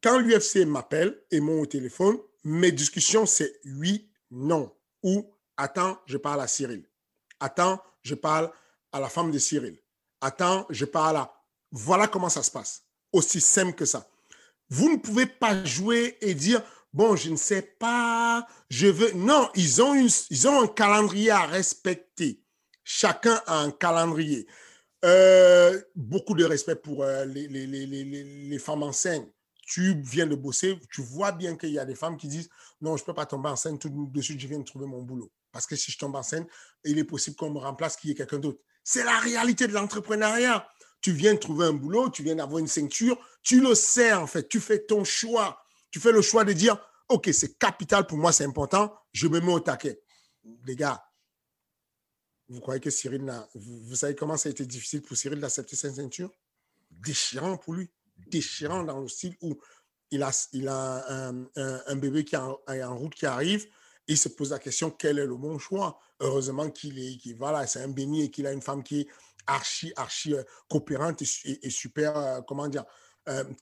quand 0.03 0.19
l'UFC 0.19 0.65
m'appelle 0.65 1.21
et 1.31 1.41
mon 1.41 1.65
téléphone, 1.65 2.17
mes 2.45 2.71
discussions, 2.71 3.27
c'est 3.27 3.61
oui, 3.65 4.09
non. 4.31 4.73
Ou 5.03 5.35
attends, 5.57 5.99
je 6.07 6.17
parle 6.17 6.41
à 6.41 6.47
Cyril. 6.47 6.89
Attends, 7.41 7.83
je 8.03 8.15
parle 8.15 8.53
à 8.93 9.01
la 9.01 9.09
femme 9.09 9.33
de 9.33 9.39
Cyril. 9.39 9.77
Attends, 10.21 10.67
je 10.71 10.85
parle 10.85 11.17
à. 11.17 11.35
Voilà 11.73 12.07
comment 12.07 12.29
ça 12.29 12.43
se 12.43 12.51
passe. 12.51 12.85
Aussi 13.13 13.41
simple 13.41 13.75
que 13.75 13.85
ça. 13.85 14.09
Vous 14.69 14.91
ne 14.91 14.99
pouvez 14.99 15.27
pas 15.27 15.65
jouer 15.65 16.17
et 16.21 16.35
dire 16.35 16.63
bon, 16.93 17.17
je 17.17 17.31
ne 17.31 17.37
sais 17.37 17.63
pas, 17.63 18.47
je 18.69 18.87
veux. 18.87 19.13
Non, 19.13 19.51
ils 19.57 19.83
ont, 19.83 19.95
ils 19.95 20.49
ont 20.49 20.63
un 20.63 20.69
calendrier 20.69 21.31
à 21.31 21.47
respecter. 21.47 22.45
Chacun 22.85 23.43
a 23.47 23.59
un 23.59 23.73
calendrier. 23.73 24.47
Euh, 25.05 25.81
beaucoup 25.97 26.35
de 26.35 26.45
respect 26.45 26.77
pour 26.77 27.05
euh, 27.05 27.25
les, 27.25 27.49
les, 27.49 27.67
les, 27.67 27.87
les, 27.87 28.59
femmes. 28.59 28.85
Tu 29.67 30.03
viens 30.03 30.27
de 30.27 30.35
bosser, 30.35 30.79
tu 30.93 31.01
vois 31.01 31.33
bien 31.33 31.57
qu'il 31.57 31.71
y 31.71 31.79
a 31.79 31.85
des 31.85 31.95
femmes 31.95 32.17
qui 32.17 32.29
disent 32.29 32.51
non, 32.81 32.97
je 32.97 33.03
ne 33.03 33.07
peux 33.07 33.15
pas 33.15 33.25
tomber 33.25 33.49
enceinte 33.49 33.81
tout 33.81 33.89
de 33.89 34.21
suite, 34.21 34.41
je 34.41 34.49
viens 34.49 34.59
de 34.59 34.65
trouver 34.65 34.87
mon 34.87 35.03
boulot. 35.03 35.31
Parce 35.53 35.67
que 35.67 35.77
si 35.77 35.91
je 35.91 35.99
tombe 35.99 36.17
enceinte, 36.17 36.47
il 36.85 36.99
est 36.99 37.05
possible 37.05 37.37
qu'on 37.37 37.51
me 37.51 37.59
remplace, 37.59 37.97
qu'il 37.97 38.11
y 38.11 38.13
ait 38.13 38.17
quelqu'un 38.17 38.39
d'autre. 38.39 38.61
C'est 38.85 39.05
la 39.05 39.19
réalité 39.19 39.67
de 39.67 39.73
l'entrepreneuriat. 39.73 40.69
Tu 41.01 41.13
viens 41.13 41.35
de 41.35 41.39
trouver 41.39 41.67
un 41.67 41.73
boulot, 41.73 42.11
tu 42.11 42.23
viens 42.23 42.37
d'avoir 42.37 42.59
une 42.59 42.67
ceinture, 42.67 43.19
tu 43.43 43.61
le 43.61 43.75
sais 43.75 44.13
en 44.13 44.27
fait, 44.27 44.49
tu 44.49 44.61
fais 44.61 44.81
ton 44.81 45.05
choix. 45.05 45.65
Tu 45.91 45.99
fais 45.99 46.13
le 46.13 46.21
choix 46.21 46.45
de 46.45 46.53
dire 46.53 46.77
ok, 47.09 47.31
c'est 47.33 47.59
capital 47.59 48.07
pour 48.07 48.19
moi, 48.19 48.33
c'est 48.33 48.45
important, 48.45 48.95
je 49.13 49.29
me 49.29 49.41
mets 49.41 49.53
au 49.53 49.61
taquet. 49.61 50.03
Les 50.67 50.77
gars, 50.77 51.03
vous 52.51 52.61
croyez 52.61 52.81
que 52.81 52.91
Cyril. 52.91 53.33
Vous, 53.55 53.95
savez 53.95 54.15
comment 54.15 54.37
ça 54.37 54.49
a 54.49 54.53
été 54.53 54.67
difficile 54.67 55.03
pour 55.03 55.17
Cyril 55.17 55.41
d'accepter 55.41 55.77
cette 55.77 55.95
ceinture? 55.95 56.31
Déchirant 56.91 57.57
pour 57.57 57.75
lui. 57.75 57.89
Déchirant 58.27 58.83
dans 58.83 59.01
le 59.01 59.09
style 59.09 59.37
où 59.41 59.57
il 60.11 60.23
a, 60.23 60.31
il 60.53 60.67
a 60.67 61.29
un, 61.29 61.97
bébé 61.97 62.25
qui 62.25 62.35
est 62.35 62.83
en, 62.83 62.97
route 62.99 63.15
qui 63.15 63.25
arrive 63.25 63.65
et 64.09 64.15
il 64.15 64.19
se 64.19 64.29
pose 64.29 64.51
la 64.51 64.59
question 64.59 64.91
quel 64.91 65.21
est 65.21 65.27
le 65.27 65.37
bon 65.37 65.59
choix? 65.59 66.01
Heureusement 66.19 66.69
qu'il 66.71 66.99
est, 66.99 67.19
c'est 67.67 67.83
un 67.83 67.89
béni 67.89 68.25
et 68.25 68.31
qu'il 68.31 68.47
a 68.49 68.53
une 68.53 68.61
femme 68.61 68.83
qui 68.83 69.03
est 69.03 69.09
archi, 69.47 69.93
archi 69.95 70.35
coopérante 70.69 71.23
et, 71.23 71.71
super, 71.71 72.43
comment 72.49 72.67
dire, 72.67 72.85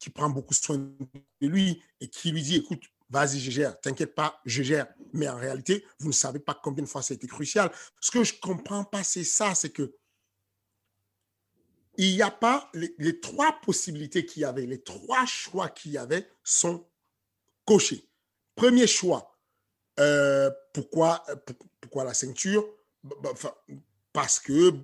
qui 0.00 0.08
prend 0.08 0.30
beaucoup 0.30 0.54
soin 0.54 0.78
de 0.78 1.46
lui 1.46 1.82
et 2.00 2.08
qui 2.08 2.32
lui 2.32 2.42
dit, 2.42 2.56
écoute, 2.56 2.82
vas-y, 3.10 3.40
je 3.40 3.50
gère, 3.50 3.80
t'inquiète 3.80 4.14
pas, 4.14 4.40
je 4.44 4.62
gère. 4.62 4.86
Mais 5.12 5.28
en 5.28 5.36
réalité, 5.36 5.84
vous 6.00 6.08
ne 6.08 6.12
savez 6.12 6.38
pas 6.38 6.58
combien 6.62 6.84
de 6.84 6.88
fois 6.88 7.02
ça 7.02 7.14
a 7.14 7.16
été 7.16 7.26
crucial. 7.26 7.70
Ce 8.00 8.10
que 8.10 8.24
je 8.24 8.34
ne 8.34 8.40
comprends 8.40 8.84
pas, 8.84 9.02
c'est 9.04 9.24
ça, 9.24 9.54
c'est 9.54 9.70
que 9.70 9.94
il 11.98 12.14
n'y 12.14 12.22
a 12.22 12.30
pas 12.30 12.70
les, 12.74 13.20
trois 13.20 13.60
possibilités 13.60 14.24
qu'il 14.24 14.42
y 14.42 14.44
avait, 14.44 14.66
les 14.66 14.80
trois 14.80 15.26
choix 15.26 15.68
qu'il 15.68 15.92
y 15.92 15.98
avait 15.98 16.30
sont 16.44 16.86
cochés. 17.64 18.08
Premier 18.54 18.86
choix, 18.86 19.36
euh, 19.98 20.48
pourquoi, 20.72 21.24
pourquoi 21.80 22.04
la 22.04 22.14
ceinture? 22.14 22.64
Parce 24.12 24.38
que, 24.38 24.74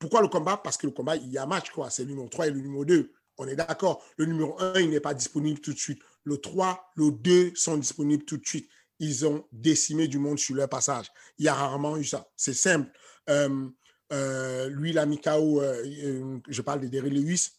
pourquoi 0.00 0.20
le 0.20 0.26
combat? 0.26 0.56
Parce 0.56 0.76
que 0.76 0.88
le 0.88 0.92
combat, 0.92 1.14
il 1.14 1.30
y 1.30 1.38
a 1.38 1.46
match, 1.46 1.70
quoi. 1.70 1.90
C'est 1.90 2.02
le 2.02 2.08
numéro 2.10 2.28
3 2.28 2.48
et 2.48 2.50
le 2.50 2.60
numéro 2.60 2.84
2. 2.84 3.12
On 3.38 3.46
est 3.46 3.56
d'accord. 3.56 4.04
Le 4.16 4.26
numéro 4.26 4.60
1, 4.60 4.80
il 4.80 4.90
n'est 4.90 5.00
pas 5.00 5.14
disponible 5.14 5.60
tout 5.60 5.72
de 5.72 5.78
suite. 5.78 6.02
Le 6.24 6.38
3, 6.38 6.92
le 6.96 7.10
2 7.10 7.52
sont 7.54 7.76
disponibles 7.76 8.24
tout 8.24 8.36
de 8.36 8.46
suite. 8.46 8.68
Ils 8.98 9.26
ont 9.26 9.44
décimé 9.52 10.08
du 10.08 10.18
monde 10.18 10.38
sur 10.38 10.54
leur 10.54 10.68
passage. 10.68 11.06
Il 11.38 11.44
y 11.44 11.48
a 11.48 11.54
rarement 11.54 11.96
eu 11.96 12.04
ça. 12.04 12.28
C'est 12.36 12.54
simple. 12.54 12.90
Euh, 13.28 13.68
euh, 14.12 14.68
lui, 14.68 14.94
mis 15.06 15.20
KO, 15.20 15.60
euh, 15.60 16.38
je 16.48 16.62
parle 16.62 16.80
de 16.80 16.86
Derry 16.86 17.10
Lewis, 17.10 17.50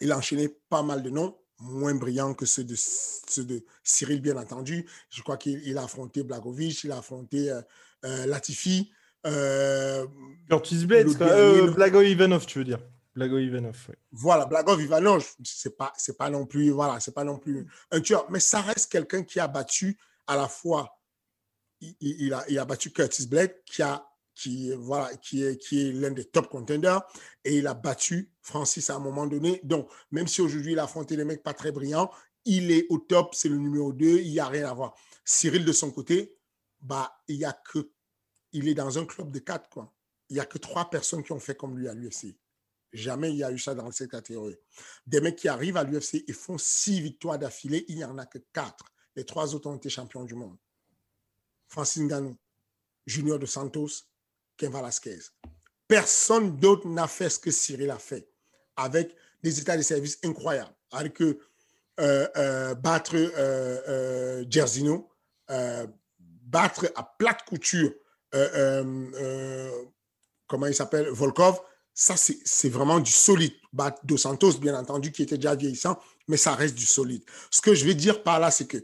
il 0.00 0.12
a 0.12 0.18
enchaîné 0.18 0.48
pas 0.68 0.82
mal 0.82 1.02
de 1.02 1.10
noms, 1.10 1.36
moins 1.58 1.94
brillants 1.94 2.34
que 2.34 2.46
ceux 2.46 2.64
de, 2.64 2.74
de 3.42 3.64
Cyril, 3.82 4.20
bien 4.20 4.36
entendu. 4.36 4.88
Je 5.10 5.22
crois 5.22 5.36
qu'il 5.36 5.78
a 5.78 5.84
affronté 5.84 6.22
Blagovic, 6.22 6.84
il 6.84 6.92
a 6.92 6.98
affronté 6.98 7.52
Latifi. 8.02 8.92
Curtis 9.24 10.86
Blades, 10.86 11.16
Blago 11.74 12.02
Ivanov, 12.02 12.46
tu 12.46 12.58
veux 12.58 12.64
dire 12.64 12.80
Blago 13.14 13.38
Ivanov, 13.38 13.90
Voilà, 14.12 14.46
Blago 14.46 14.78
Ivanov, 14.78 15.34
c'est 15.42 15.76
pas, 15.76 15.92
pas 16.16 16.30
non 16.30 16.46
plus, 16.46 16.70
voilà, 16.70 17.00
c'est 17.00 17.14
pas 17.14 17.24
non 17.24 17.38
plus 17.38 17.66
un 17.90 18.00
tueur, 18.00 18.30
mais 18.30 18.40
ça 18.40 18.60
reste 18.60 18.90
quelqu'un 18.90 19.24
qui 19.24 19.40
a 19.40 19.48
battu 19.48 19.98
à 20.26 20.36
la 20.36 20.46
fois, 20.46 21.00
il, 21.80 22.32
a, 22.32 22.64
battu 22.64 22.92
Curtis 22.92 23.26
Blade, 23.26 23.54
qui 23.64 23.82
a 23.82 24.06
qui, 24.34 24.72
qui 25.58 25.88
est 25.88 25.92
l'un 25.92 26.12
des 26.12 26.24
top 26.24 26.48
contenders. 26.48 27.02
Et 27.44 27.58
il 27.58 27.66
a 27.66 27.74
battu 27.74 28.32
Francis 28.40 28.88
à 28.90 28.96
un 28.96 28.98
moment 28.98 29.26
donné. 29.26 29.60
Donc, 29.64 29.90
même 30.10 30.26
si 30.26 30.40
aujourd'hui 30.40 30.72
il 30.72 30.78
a 30.78 30.84
affronté 30.84 31.16
des 31.16 31.24
mecs 31.24 31.42
pas 31.42 31.52
très 31.52 31.72
brillants, 31.72 32.10
il 32.44 32.70
est 32.70 32.86
au 32.88 32.98
top, 32.98 33.34
c'est 33.34 33.48
le 33.48 33.58
numéro 33.58 33.92
2, 33.92 34.20
il 34.20 34.30
n'y 34.30 34.40
a 34.40 34.46
rien 34.46 34.68
à 34.68 34.72
voir. 34.72 34.94
Cyril, 35.24 35.64
de 35.64 35.72
son 35.72 35.90
côté, 35.90 36.38
bah, 36.80 37.12
il 37.28 37.36
y 37.36 37.44
a 37.44 37.52
que, 37.52 37.90
il 38.52 38.68
est 38.68 38.74
dans 38.74 38.98
un 38.98 39.04
club 39.04 39.30
de 39.30 39.38
quatre, 39.38 39.68
quoi. 39.68 39.92
Il 40.30 40.34
n'y 40.34 40.40
a 40.40 40.46
que 40.46 40.58
trois 40.58 40.88
personnes 40.88 41.22
qui 41.22 41.32
ont 41.32 41.40
fait 41.40 41.56
comme 41.56 41.76
lui 41.76 41.88
à 41.88 41.94
l'UFC. 41.94 42.36
Jamais 42.92 43.30
il 43.30 43.36
y 43.36 43.44
a 43.44 43.52
eu 43.52 43.58
ça 43.58 43.74
dans 43.74 43.90
cette 43.92 44.10
catégorie. 44.10 44.56
Des 45.06 45.20
mecs 45.20 45.36
qui 45.36 45.48
arrivent 45.48 45.76
à 45.76 45.84
l'UFC 45.84 46.24
et 46.26 46.32
font 46.32 46.58
six 46.58 47.00
victoires 47.00 47.38
d'affilée, 47.38 47.84
il 47.88 47.96
n'y 47.96 48.04
en 48.04 48.18
a 48.18 48.26
que 48.26 48.38
quatre. 48.52 48.84
Les 49.14 49.24
trois 49.24 49.54
autres 49.54 49.68
ont 49.68 49.76
été 49.76 49.88
champions 49.88 50.24
du 50.24 50.34
monde. 50.34 50.56
Francis 51.68 52.02
Ngannou, 52.02 52.36
Junior 53.06 53.38
de 53.38 53.46
Santos, 53.46 53.90
Ken 54.56 54.72
Velasquez. 54.72 55.20
Personne 55.86 56.56
d'autre 56.56 56.88
n'a 56.88 57.06
fait 57.06 57.30
ce 57.30 57.38
que 57.38 57.50
Cyril 57.50 57.90
a 57.90 57.98
fait, 57.98 58.28
avec 58.76 59.14
des 59.42 59.60
états 59.60 59.76
de 59.76 59.82
service 59.82 60.18
incroyables, 60.24 60.74
avec 60.92 61.20
euh, 61.20 61.38
euh, 61.98 62.74
battre 62.74 63.14
euh, 63.14 64.44
Jerzino, 64.48 65.10
battre 66.18 66.92
à 66.94 67.04
plate 67.18 67.42
couture, 67.44 67.92
comment 70.46 70.66
il 70.66 70.74
s'appelle, 70.74 71.08
Volkov, 71.08 71.60
ça 72.00 72.16
c'est 72.16 72.70
vraiment 72.70 72.98
du 72.98 73.12
solide. 73.12 73.52
Battre 73.74 74.00
Dos 74.04 74.16
Santos, 74.16 74.52
bien 74.54 74.74
entendu, 74.74 75.12
qui 75.12 75.22
était 75.22 75.36
déjà 75.36 75.54
vieillissant, 75.54 76.00
mais 76.28 76.38
ça 76.38 76.54
reste 76.54 76.74
du 76.74 76.86
solide. 76.86 77.22
Ce 77.50 77.60
que 77.60 77.74
je 77.74 77.84
vais 77.84 77.92
dire 77.92 78.22
par 78.22 78.40
là, 78.40 78.50
c'est 78.50 78.66
que 78.66 78.78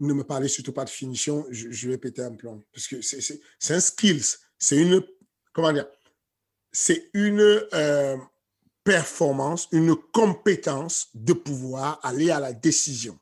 ne 0.00 0.14
me 0.14 0.24
parlez 0.24 0.48
surtout 0.48 0.72
pas 0.72 0.86
de 0.86 0.90
finition, 0.90 1.46
je, 1.50 1.88
vais 1.88 1.98
péter 1.98 2.22
un 2.22 2.34
plomb. 2.34 2.62
Parce 2.72 2.86
que 2.86 3.02
c'est 3.02 3.74
un 3.74 3.80
skills, 3.80 4.38
c'est 4.58 4.78
une, 4.78 5.06
comment 5.52 5.70
dire, 5.70 5.86
c'est 6.72 7.10
une 7.12 7.62
euh, 7.74 8.16
performance, 8.84 9.68
une 9.70 9.94
compétence 9.94 11.08
de 11.12 11.34
pouvoir 11.34 12.00
aller 12.02 12.30
à 12.30 12.40
la 12.40 12.54
décision. 12.54 13.18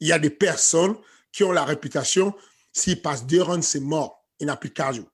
Il 0.00 0.08
y 0.08 0.12
a 0.12 0.18
des 0.18 0.30
personnes 0.30 0.96
qui 1.32 1.44
ont 1.44 1.52
la 1.52 1.64
réputation, 1.64 2.34
s'il 2.74 3.00
passe 3.00 3.24
deux 3.24 3.42
rounds, 3.42 3.66
c'est 3.66 3.80
mort. 3.80 4.28
Il 4.38 4.48
n'a 4.48 4.56
plus 4.56 4.68
de 4.68 4.92
jours. 4.92 5.10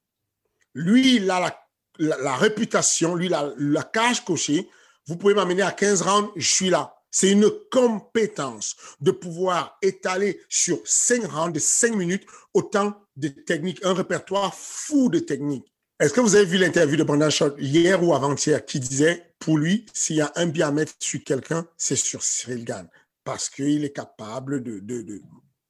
Lui, 0.74 1.16
il 1.16 1.30
a 1.30 1.38
la, 1.38 1.63
réputation, 1.98 3.14
lui, 3.14 3.28
la, 3.28 3.52
la 3.58 3.82
cage 3.82 4.24
cochée. 4.24 4.68
Vous 5.06 5.16
pouvez 5.16 5.34
m'amener 5.34 5.62
à 5.62 5.70
15 5.70 6.02
rounds, 6.02 6.30
je 6.36 6.48
suis 6.48 6.70
là. 6.70 6.94
C'est 7.10 7.30
une 7.30 7.50
compétence 7.70 8.74
de 9.00 9.12
pouvoir 9.12 9.78
étaler 9.82 10.40
sur 10.48 10.80
5 10.84 11.24
rounds 11.26 11.52
de 11.52 11.60
5 11.60 11.94
minutes 11.94 12.26
autant 12.54 13.00
de 13.16 13.28
techniques, 13.28 13.84
un 13.84 13.94
répertoire 13.94 14.54
fou 14.54 15.08
de 15.08 15.20
techniques. 15.20 15.72
Est-ce 16.00 16.12
que 16.12 16.20
vous 16.20 16.34
avez 16.34 16.44
vu 16.44 16.58
l'interview 16.58 16.96
de 16.96 17.04
Brandon 17.04 17.30
Short 17.30 17.54
hier 17.58 18.02
ou 18.02 18.14
avant-hier 18.14 18.64
qui 18.64 18.80
disait, 18.80 19.34
pour 19.38 19.58
lui, 19.58 19.86
s'il 19.92 20.16
y 20.16 20.20
a 20.20 20.32
un 20.34 20.46
bien 20.46 20.74
sur 20.98 21.22
quelqu'un, 21.22 21.66
c'est 21.76 21.94
sur 21.94 22.22
Cyril 22.22 22.64
Gann 22.64 22.88
parce 23.24 23.48
qu'il 23.48 23.84
est 23.84 23.92
capable 23.92 24.62
de, 24.62 24.78
de, 24.80 25.20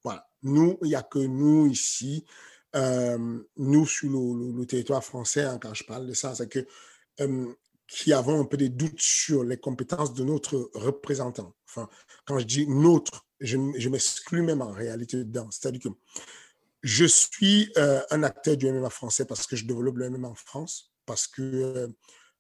Voilà. 0.03 0.29
Nous, 0.43 0.79
il 0.83 0.89
n'y 0.89 0.95
a 0.95 1.03
que 1.03 1.21
nous 1.21 1.67
ici, 1.69 2.27
euh, 2.75 3.39
nous 3.57 3.87
sur 3.87 4.09
le, 4.09 4.65
territoire 4.67 5.05
français, 5.05 5.43
hein, 5.43 5.59
quand 5.61 5.75
je 5.75 5.85
parle 5.85 6.07
de 6.07 6.15
ça, 6.15 6.35
c'est 6.35 6.49
que 6.49 6.67
euh, 7.21 7.55
qui 7.87 8.13
avons 8.13 8.41
un 8.41 8.45
peu 8.45 8.57
des 8.57 8.71
doutes 8.71 9.01
sur 9.01 9.45
les 9.45 9.57
compétences 9.57 10.15
de 10.15 10.25
notre 10.25 10.71
représentant. 10.75 11.55
Enfin, 11.69 11.89
quand 12.25 12.39
je 12.39 12.45
dis 12.45 12.67
notre, 12.67 13.27
je, 13.41 13.59
je 13.77 13.89
m'exclus 13.89 14.43
même 14.43 14.63
en 14.63 14.73
réalité 14.73 15.19
dedans. 15.19 15.49
C'est-à-dire 15.51 15.81
que 15.81 15.89
je 16.85 17.07
suis 17.07 17.73
euh, 17.79 18.03
un 18.11 18.23
acteur 18.23 18.57
du 18.57 18.71
MMA 18.71 18.91
français 18.91 19.25
parce 19.25 19.47
que 19.47 19.57
je 19.57 19.65
développe 19.65 19.97
le 19.97 20.11
MMA 20.11 20.29
en 20.29 20.35
France, 20.35 20.93
parce 21.07 21.27
que 21.27 21.91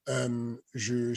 euh, 0.08 0.56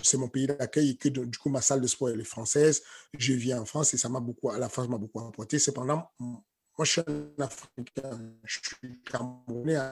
c'est 0.02 0.18
mon 0.18 0.30
pays 0.30 0.48
d'accueil 0.48 0.92
et 0.92 0.96
que 0.96 1.10
du 1.10 1.38
coup 1.38 1.50
ma 1.50 1.62
salle 1.62 1.82
de 1.82 1.88
sport 1.88 2.10
est 2.10 2.24
française. 2.24 2.84
Je 3.18 3.34
vis 3.34 3.54
en 3.54 3.66
France 3.66 3.94
et 3.94 3.98
ça 3.98 4.08
m'a 4.08 4.22
beaucoup, 4.22 4.50
la 4.52 4.70
France 4.70 4.88
m'a 4.88 4.98
beaucoup 4.98 5.20
apporté. 5.20 5.60
Cependant, 5.60 6.10
moi 6.78 6.86
je 6.86 6.92
suis 6.92 7.02
un 7.08 7.44
Africain, 7.44 8.34
je 8.44 8.60
suis 8.60 9.02
Camerounais 9.04 9.76
à 9.76 9.92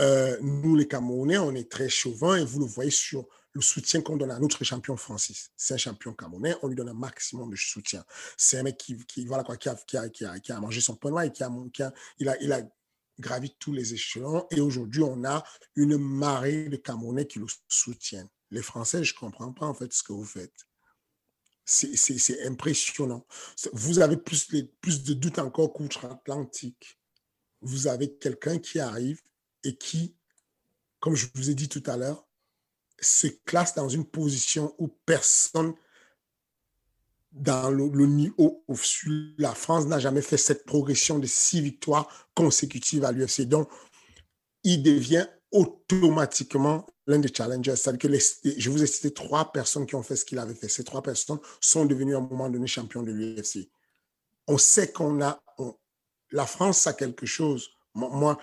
euh, 0.00 0.38
nous, 0.40 0.76
les 0.76 0.86
Camerounais, 0.86 1.38
on 1.38 1.54
est 1.54 1.70
très 1.70 1.88
chauvins 1.88 2.36
et 2.36 2.44
vous 2.44 2.60
le 2.60 2.66
voyez 2.66 2.90
sur 2.90 3.26
le 3.52 3.60
soutien 3.60 4.00
qu'on 4.00 4.16
donne 4.16 4.30
à 4.30 4.38
notre 4.38 4.62
champion 4.62 4.96
Francis. 4.96 5.50
C'est 5.56 5.74
un 5.74 5.78
champion 5.78 6.12
camerounais, 6.12 6.54
on 6.62 6.68
lui 6.68 6.76
donne 6.76 6.90
un 6.90 6.94
maximum 6.94 7.50
de 7.50 7.56
soutien. 7.56 8.04
C'est 8.36 8.58
un 8.58 8.62
mec 8.62 8.76
qui, 8.78 8.96
qui, 9.06 9.26
quoi, 9.26 9.56
qui, 9.56 9.68
a, 9.68 9.74
qui, 9.74 9.96
a, 9.96 10.38
qui, 10.38 10.52
a, 10.52 10.60
mangé 10.60 10.80
son 10.80 10.94
pain 10.94 11.10
noir 11.10 11.24
et 11.24 11.32
qui 11.32 11.42
a, 11.42 11.50
il 12.18 12.28
a, 12.28 12.40
il 12.40 12.52
a 12.52 12.62
gravi 13.18 13.52
tous 13.58 13.72
les 13.72 13.94
échelons. 13.94 14.46
Et 14.52 14.60
aujourd'hui, 14.60 15.02
on 15.02 15.24
a 15.24 15.42
une 15.74 15.98
marée 15.98 16.68
de 16.68 16.76
Camerounais 16.76 17.26
qui 17.26 17.40
le 17.40 17.46
soutiennent. 17.66 18.28
Les 18.50 18.62
Français, 18.62 19.02
je 19.02 19.14
ne 19.14 19.18
comprends 19.18 19.52
pas 19.52 19.66
en 19.66 19.74
fait 19.74 19.92
ce 19.92 20.04
que 20.04 20.12
vous 20.12 20.24
faites. 20.24 20.67
C'est 21.70 22.46
impressionnant. 22.46 23.26
Vous 23.74 23.98
avez 23.98 24.16
plus, 24.16 24.48
de 24.48 25.12
doutes 25.12 25.38
encore 25.38 25.74
qu'outre-Atlantique. 25.74 26.98
Vous 27.60 27.88
avez 27.88 28.14
quelqu'un 28.14 28.58
qui 28.58 28.80
arrive 28.80 29.20
et 29.64 29.76
qui, 29.76 30.16
comme 30.98 31.14
je 31.14 31.26
vous 31.34 31.50
ai 31.50 31.54
dit 31.54 31.68
tout 31.68 31.82
à 31.84 31.98
l'heure, 31.98 32.26
se 32.98 33.26
classe 33.26 33.74
dans 33.74 33.88
une 33.88 34.06
position 34.06 34.74
où 34.78 34.88
personne 34.88 35.74
dans 37.32 37.70
le, 37.70 38.06
niveau 38.06 38.64
au 38.66 38.76
la 39.36 39.54
France 39.54 39.84
n'a 39.84 39.98
jamais 39.98 40.22
fait 40.22 40.38
cette 40.38 40.64
progression 40.64 41.18
de 41.18 41.26
six 41.26 41.60
victoires 41.60 42.30
consécutives 42.34 43.04
à 43.04 43.12
l'UFC. 43.12 43.42
Donc, 43.42 43.68
il 44.64 44.82
devient 44.82 45.26
automatiquement 45.52 46.86
l'un 47.06 47.18
des 47.18 47.32
challengers. 47.32 47.76
C'est-à-dire 47.76 48.10
que 48.10 48.18
je 48.58 48.70
vous 48.70 48.82
ai 48.82 48.86
cité 48.86 49.12
trois 49.12 49.50
personnes 49.50 49.86
qui 49.86 49.94
ont 49.94 50.02
fait 50.02 50.16
ce 50.16 50.24
qu'il 50.24 50.38
avait 50.38 50.54
fait. 50.54 50.68
Ces 50.68 50.84
trois 50.84 51.02
personnes 51.02 51.38
sont 51.60 51.86
devenues 51.86 52.14
à 52.14 52.18
un 52.18 52.28
moment 52.28 52.48
donné 52.48 52.66
champions 52.66 53.02
de 53.02 53.12
l'UFC. 53.12 53.70
On 54.46 54.58
sait 54.58 54.92
qu'on 54.92 55.22
a, 55.22 55.42
la 56.30 56.46
France 56.46 56.86
a 56.86 56.92
quelque 56.92 57.26
chose. 57.26 57.70
Moi, 57.94 58.38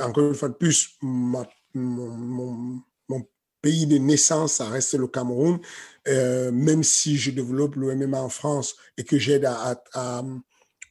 encore 0.00 0.28
une 0.28 0.34
fois 0.34 0.48
de 0.48 0.54
plus, 0.54 0.96
mon, 1.02 1.46
pays 3.60 3.86
de 3.86 3.98
naissance, 3.98 4.54
ça 4.54 4.68
reste 4.68 4.94
le 4.94 5.08
Cameroun. 5.08 5.58
Euh, 6.06 6.52
même 6.52 6.84
si 6.84 7.16
je 7.16 7.32
développe 7.32 7.74
le 7.74 7.94
MMA 7.94 8.20
en 8.22 8.28
France 8.28 8.76
et 8.96 9.04
que 9.04 9.18
j'aide 9.18 9.44
à, 9.46 10.22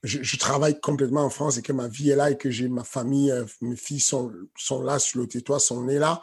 je, 0.07 0.37
travaille 0.37 0.79
complètement 0.79 1.23
en 1.23 1.29
France 1.29 1.57
et 1.57 1.61
que 1.61 1.73
ma 1.73 1.87
vie 1.87 2.09
est 2.09 2.15
là 2.15 2.31
et 2.31 2.37
que 2.37 2.49
j'ai 2.49 2.67
ma 2.67 2.83
famille, 2.83 3.31
euh, 3.31 3.45
mes 3.61 3.75
filles 3.75 3.99
sont, 3.99 4.31
sont 4.57 4.81
là 4.81 4.99
sur 4.99 5.19
le 5.19 5.27
territoire, 5.27 5.61
sont 5.61 5.83
nées 5.83 5.99
là. 5.99 6.21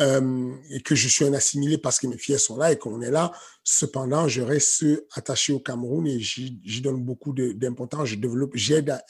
Euh, 0.00 0.54
et 0.70 0.80
que 0.80 0.94
je 0.94 1.08
suis 1.08 1.24
un 1.24 1.32
assimilé 1.32 1.76
parce 1.76 1.98
que 1.98 2.06
mes 2.06 2.16
filles 2.16 2.38
sont 2.38 2.56
là 2.56 2.70
et 2.70 2.78
qu'on 2.78 3.00
est 3.00 3.10
là. 3.10 3.32
Cependant, 3.64 4.28
je 4.28 4.42
reste 4.42 4.84
attaché 5.14 5.52
au 5.52 5.58
Cameroun 5.58 6.06
et 6.06 6.20
j'y 6.20 6.80
donne 6.80 7.04
beaucoup 7.04 7.32
d'importance. 7.32 8.06
Je 8.06 8.14
développe, 8.14 8.52
j'aide 8.54 8.90
à, 8.90 9.02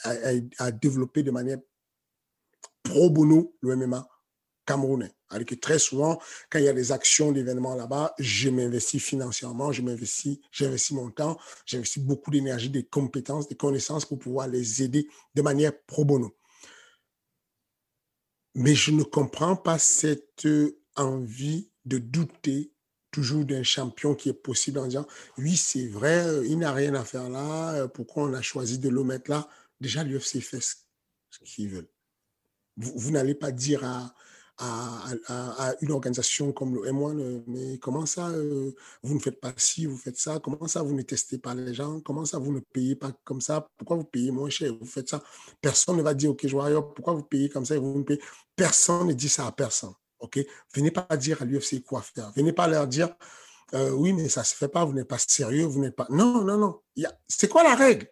à, 0.59 0.71
développer 0.71 1.23
de 1.23 1.31
manière 1.31 1.59
pro 2.83 3.11
bono 3.11 3.55
le 3.61 3.77
MMA 3.77 4.09
camerounais. 4.69 5.13
Alors 5.31 5.47
que 5.47 5.55
très 5.55 5.79
souvent, 5.79 6.21
quand 6.51 6.59
il 6.59 6.67
y 6.67 6.69
a 6.69 6.75
des 6.75 6.93
actions 6.93 7.33
d'événements 7.33 7.75
là-bas, 7.75 8.15
je 8.19 8.51
m'investis 8.51 9.03
financièrement, 9.03 9.73
je 9.73 9.81
m'investis, 9.81 10.39
j'investis 10.53 10.95
mon 10.95 11.11
temps, 11.11 11.39
j'investis 11.65 12.03
beaucoup 12.03 12.31
d'énergie, 12.31 12.69
des 12.69 12.85
compétences, 12.85 13.49
des 13.49 13.57
connaissances 13.57 14.05
pour 14.05 14.19
pouvoir 14.19 14.47
les 14.47 14.83
aider 14.83 15.09
de 15.35 15.43
manière 15.43 15.73
pro 15.87 16.05
bono. 16.05 16.37
Mais 18.55 18.75
je 18.75 18.91
ne 18.91 19.05
comprends 19.05 19.57
pas 19.57 19.79
cette 19.79 20.47
envie 20.97 21.71
de 21.87 21.97
douter 21.97 22.73
toujours 23.11 23.47
d'un 23.47 23.63
champion 23.63 24.15
qui 24.15 24.29
est 24.29 24.35
possible 24.35 24.81
en 24.81 24.87
disant 24.87 25.07
oui, 25.39 25.57
c'est 25.57 25.89
vrai, 25.89 26.47
il 26.47 26.59
n'a 26.59 26.73
rien 26.73 26.95
à 26.95 27.05
faire 27.05 27.31
là, 27.31 27.89
pourquoi 27.89 28.25
on 28.25 28.35
a 28.35 28.43
choisi 28.43 28.79
de 28.79 28.91
le 28.91 29.03
mettre 29.03 29.31
là? 29.31 29.49
Déjà, 29.81 30.05
l'UFC 30.05 30.41
fait 30.41 30.61
ce 30.61 30.75
qu'ils 31.45 31.71
veulent. 31.71 31.89
Vous, 32.77 33.11
n'allez 33.11 33.35
pas 33.35 33.51
dire 33.51 33.85
à, 33.85 34.15
à, 34.59 35.75
une 35.81 35.93
organisation 35.93 36.53
comme 36.53 36.75
le 36.75 36.91
M1, 36.91 37.43
mais 37.47 37.79
comment 37.79 38.07
ça, 38.07 38.31
vous 39.03 39.15
ne 39.15 39.21
faites 39.21 39.41
pas 39.41 39.53
ci, 39.57 39.87
vous 39.87 39.97
faites 39.97 40.19
ça, 40.19 40.41
comment 40.43 40.67
ça, 40.67 40.83
vous 40.83 40.95
ne 40.95 41.03
testez 41.03 41.39
pas 41.39 41.55
les 41.55 41.75
gens, 41.75 42.01
comment 42.01 42.25
ça, 42.25 42.39
vous 42.39 42.53
ne 42.53 42.61
payez 42.61 42.97
pas 42.97 43.13
comme 43.25 43.41
ça, 43.41 43.67
pourquoi 43.77 43.97
vous 43.97 44.05
payez 44.05 44.31
moins 44.31 44.51
cher, 44.51 44.73
vous 44.79 44.87
faites 44.87 45.09
ça. 45.09 45.23
Personne 45.61 45.97
ne 45.97 46.03
va 46.03 46.15
dire, 46.15 46.31
OK, 46.31 46.47
joueur, 46.47 46.93
pourquoi 46.95 47.15
vous 47.15 47.23
payez 47.23 47.49
comme 47.49 47.65
ça 47.65 47.77
et 47.77 47.79
vous 47.79 47.99
ne 47.99 48.05
payez? 48.05 48.21
Personne 48.57 49.07
ne 49.07 49.13
dit 49.13 49.29
ça 49.29 49.47
à 49.47 49.53
personne. 49.53 49.95
OK? 50.21 50.41
Venez 50.75 50.91
pas 50.91 51.17
dire 51.17 51.41
à 51.43 51.45
l'UFC 51.45 51.83
quoi 51.85 52.03
faire. 52.03 52.33
Venez 52.35 52.53
pas 52.53 52.67
leur 52.67 52.87
dire 52.87 53.15
euh, 53.75 53.91
oui, 53.91 54.13
mais 54.13 54.29
ça 54.29 54.45
se 54.45 54.55
fait 54.55 54.69
pas, 54.69 54.85
vous 54.85 54.93
n'êtes 54.93 55.09
pas 55.09 55.19
sérieux, 55.19 55.65
vous 55.65 55.81
n'êtes 55.81 55.95
pas. 55.95 56.07
Non, 56.11 56.43
non, 56.43 56.57
non. 56.57 56.81
C'est 57.29 57.49
quoi 57.49 57.63
la 57.63 57.75
règle? 57.75 58.09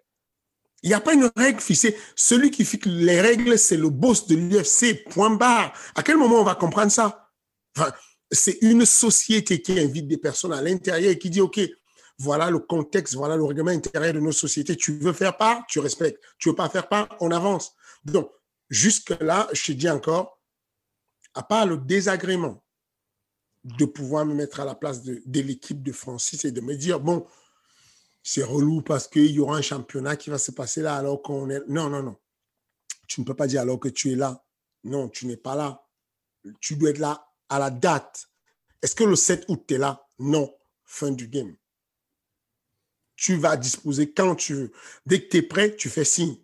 Il 0.83 0.89
n'y 0.89 0.95
a 0.95 1.01
pas 1.01 1.15
une 1.15 1.31
règle 1.37 1.61
fixée. 1.61 1.97
Celui 2.15 2.51
qui 2.51 2.65
fixe 2.65 2.87
les 2.87 3.21
règles, 3.21 3.59
c'est 3.59 3.77
le 3.77 3.89
boss 3.91 4.27
de 4.27 4.37
l'UFC, 4.37 5.05
point 5.09 5.31
barre. 5.31 5.73
À 5.95 6.03
quel 6.03 6.17
moment 6.17 6.41
on 6.41 6.45
va 6.45 6.55
comprendre 6.55 6.93
ça? 6.93 7.31
C'est 8.31 8.59
une 8.63 8.85
société 8.85 9.63
qui 9.63 9.79
invite 9.79 10.09
des 10.09 10.19
personnes 10.19 10.53
à 10.53 10.63
l'intérieur 10.63 11.13
et 11.13 11.19
qui 11.19 11.31
dit 11.31 11.41
OK, 11.41 11.61
voilà 12.19 12.51
le 12.51 12.59
contexte, 12.59 13.15
voilà 13.15 13.37
le 13.37 13.45
règlement 13.45 13.71
intérieur 13.71 14.15
de 14.15 14.21
nos 14.21 14.33
sociétés. 14.33 14.77
Tu 14.77 14.99
veux 14.99 15.13
faire 15.13 15.37
part, 15.37 15.65
tu 15.69 15.81
respectes. 15.81 16.23
Tu 16.39 16.49
veux 16.49 16.55
pas 16.55 16.69
faire 16.69 16.89
part, 16.89 17.09
on 17.21 17.31
avance. 17.31 17.75
Donc, 18.05 18.31
jusque-là, 18.71 19.49
je 19.53 19.65
te 19.65 19.73
dis 19.73 19.89
encore, 19.89 20.41
à 21.35 21.43
part 21.43 21.67
le 21.67 21.77
désagrément 21.77 22.63
de 23.65 23.85
pouvoir 23.85 24.25
me 24.25 24.35
mettre 24.35 24.61
à 24.61 24.65
la 24.65 24.75
place 24.75 25.03
de, 25.03 25.21
l'équipe 25.41 25.83
de 25.83 25.93
Francis 25.93 26.45
et 26.45 26.53
de 26.53 26.61
me 26.61 26.77
dire, 26.77 27.01
bon, 27.01 27.27
c'est 28.29 28.43
relou 28.43 28.83
parce 28.83 29.07
qu'il 29.07 29.31
y 29.31 29.39
aura 29.39 29.57
un 29.57 29.63
championnat 29.63 30.17
qui 30.17 30.31
va 30.31 30.39
se 30.39 30.51
passer 30.51 30.83
là 30.83 30.97
alors 30.97 31.23
qu'on 31.23 31.49
est... 31.49 31.63
Non, 31.69 31.89
non, 31.89 32.03
non. 32.03 32.17
Tu 33.07 33.21
ne 33.21 33.25
peux 33.25 33.37
pas 33.37 33.47
dire 33.47 33.61
alors 33.61 33.79
que 33.79 33.89
tu 33.89 34.11
es 34.11 34.17
là. 34.17 34.45
Non, 34.83 35.09
tu 35.09 35.27
n'es 35.27 35.37
pas 35.37 35.55
là. 35.55 35.87
Tu 36.61 36.75
dois 36.75 36.91
être 36.91 36.99
là 36.99 37.33
à 37.49 37.61
la 37.61 37.71
date. 37.71 38.29
Est-ce 38.83 38.97
que 38.97 39.05
le 39.05 39.15
7 39.15 39.45
août, 39.47 39.63
tu 39.69 39.75
es 39.75 39.79
là? 39.79 40.09
Non. 40.19 40.53
Fin 40.85 41.13
du 41.13 41.29
game. 41.29 41.55
Tu 43.15 43.37
vas 43.37 43.57
disposer 43.57 44.11
quand 44.11 44.35
tu 44.35 44.55
veux. 44.55 44.73
Dès 45.07 45.23
que 45.23 45.29
tu 45.29 45.37
es 45.37 45.43
prêt, 45.43 45.77
tu 45.77 45.89
fais 45.89 46.05
signe. 46.05 46.37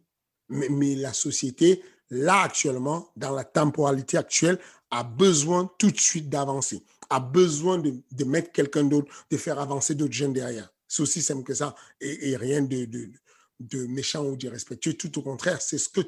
Mais, 0.50 0.94
la 0.94 1.12
société, 1.12 1.82
là 2.10 2.42
actuellement, 2.42 3.10
dans 3.16 3.32
la 3.32 3.42
temporalité 3.42 4.18
actuelle, 4.18 4.60
a 4.92 5.02
besoin 5.02 5.68
tout 5.78 5.90
de 5.90 5.98
suite 5.98 6.28
d'avancer, 6.28 6.84
a 7.10 7.18
besoin 7.18 7.78
de, 7.78 7.92
de 8.12 8.24
mettre 8.24 8.52
quelqu'un 8.52 8.84
d'autre, 8.84 9.10
de 9.30 9.36
faire 9.36 9.58
avancer 9.58 9.96
d'autres 9.96 10.12
jeunes 10.12 10.32
derrière. 10.32 10.72
C'est 10.92 11.00
aussi 11.00 11.22
simple 11.22 11.42
que 11.42 11.54
ça 11.54 11.74
et, 12.02 12.36
rien 12.36 12.60
de, 12.60 13.86
méchant 13.86 14.26
ou 14.26 14.36
d'irrespectueux. 14.36 14.92
Tout 14.92 15.18
au 15.18 15.22
contraire, 15.22 15.62
c'est 15.62 15.78
ce 15.78 15.88
que 15.88 16.02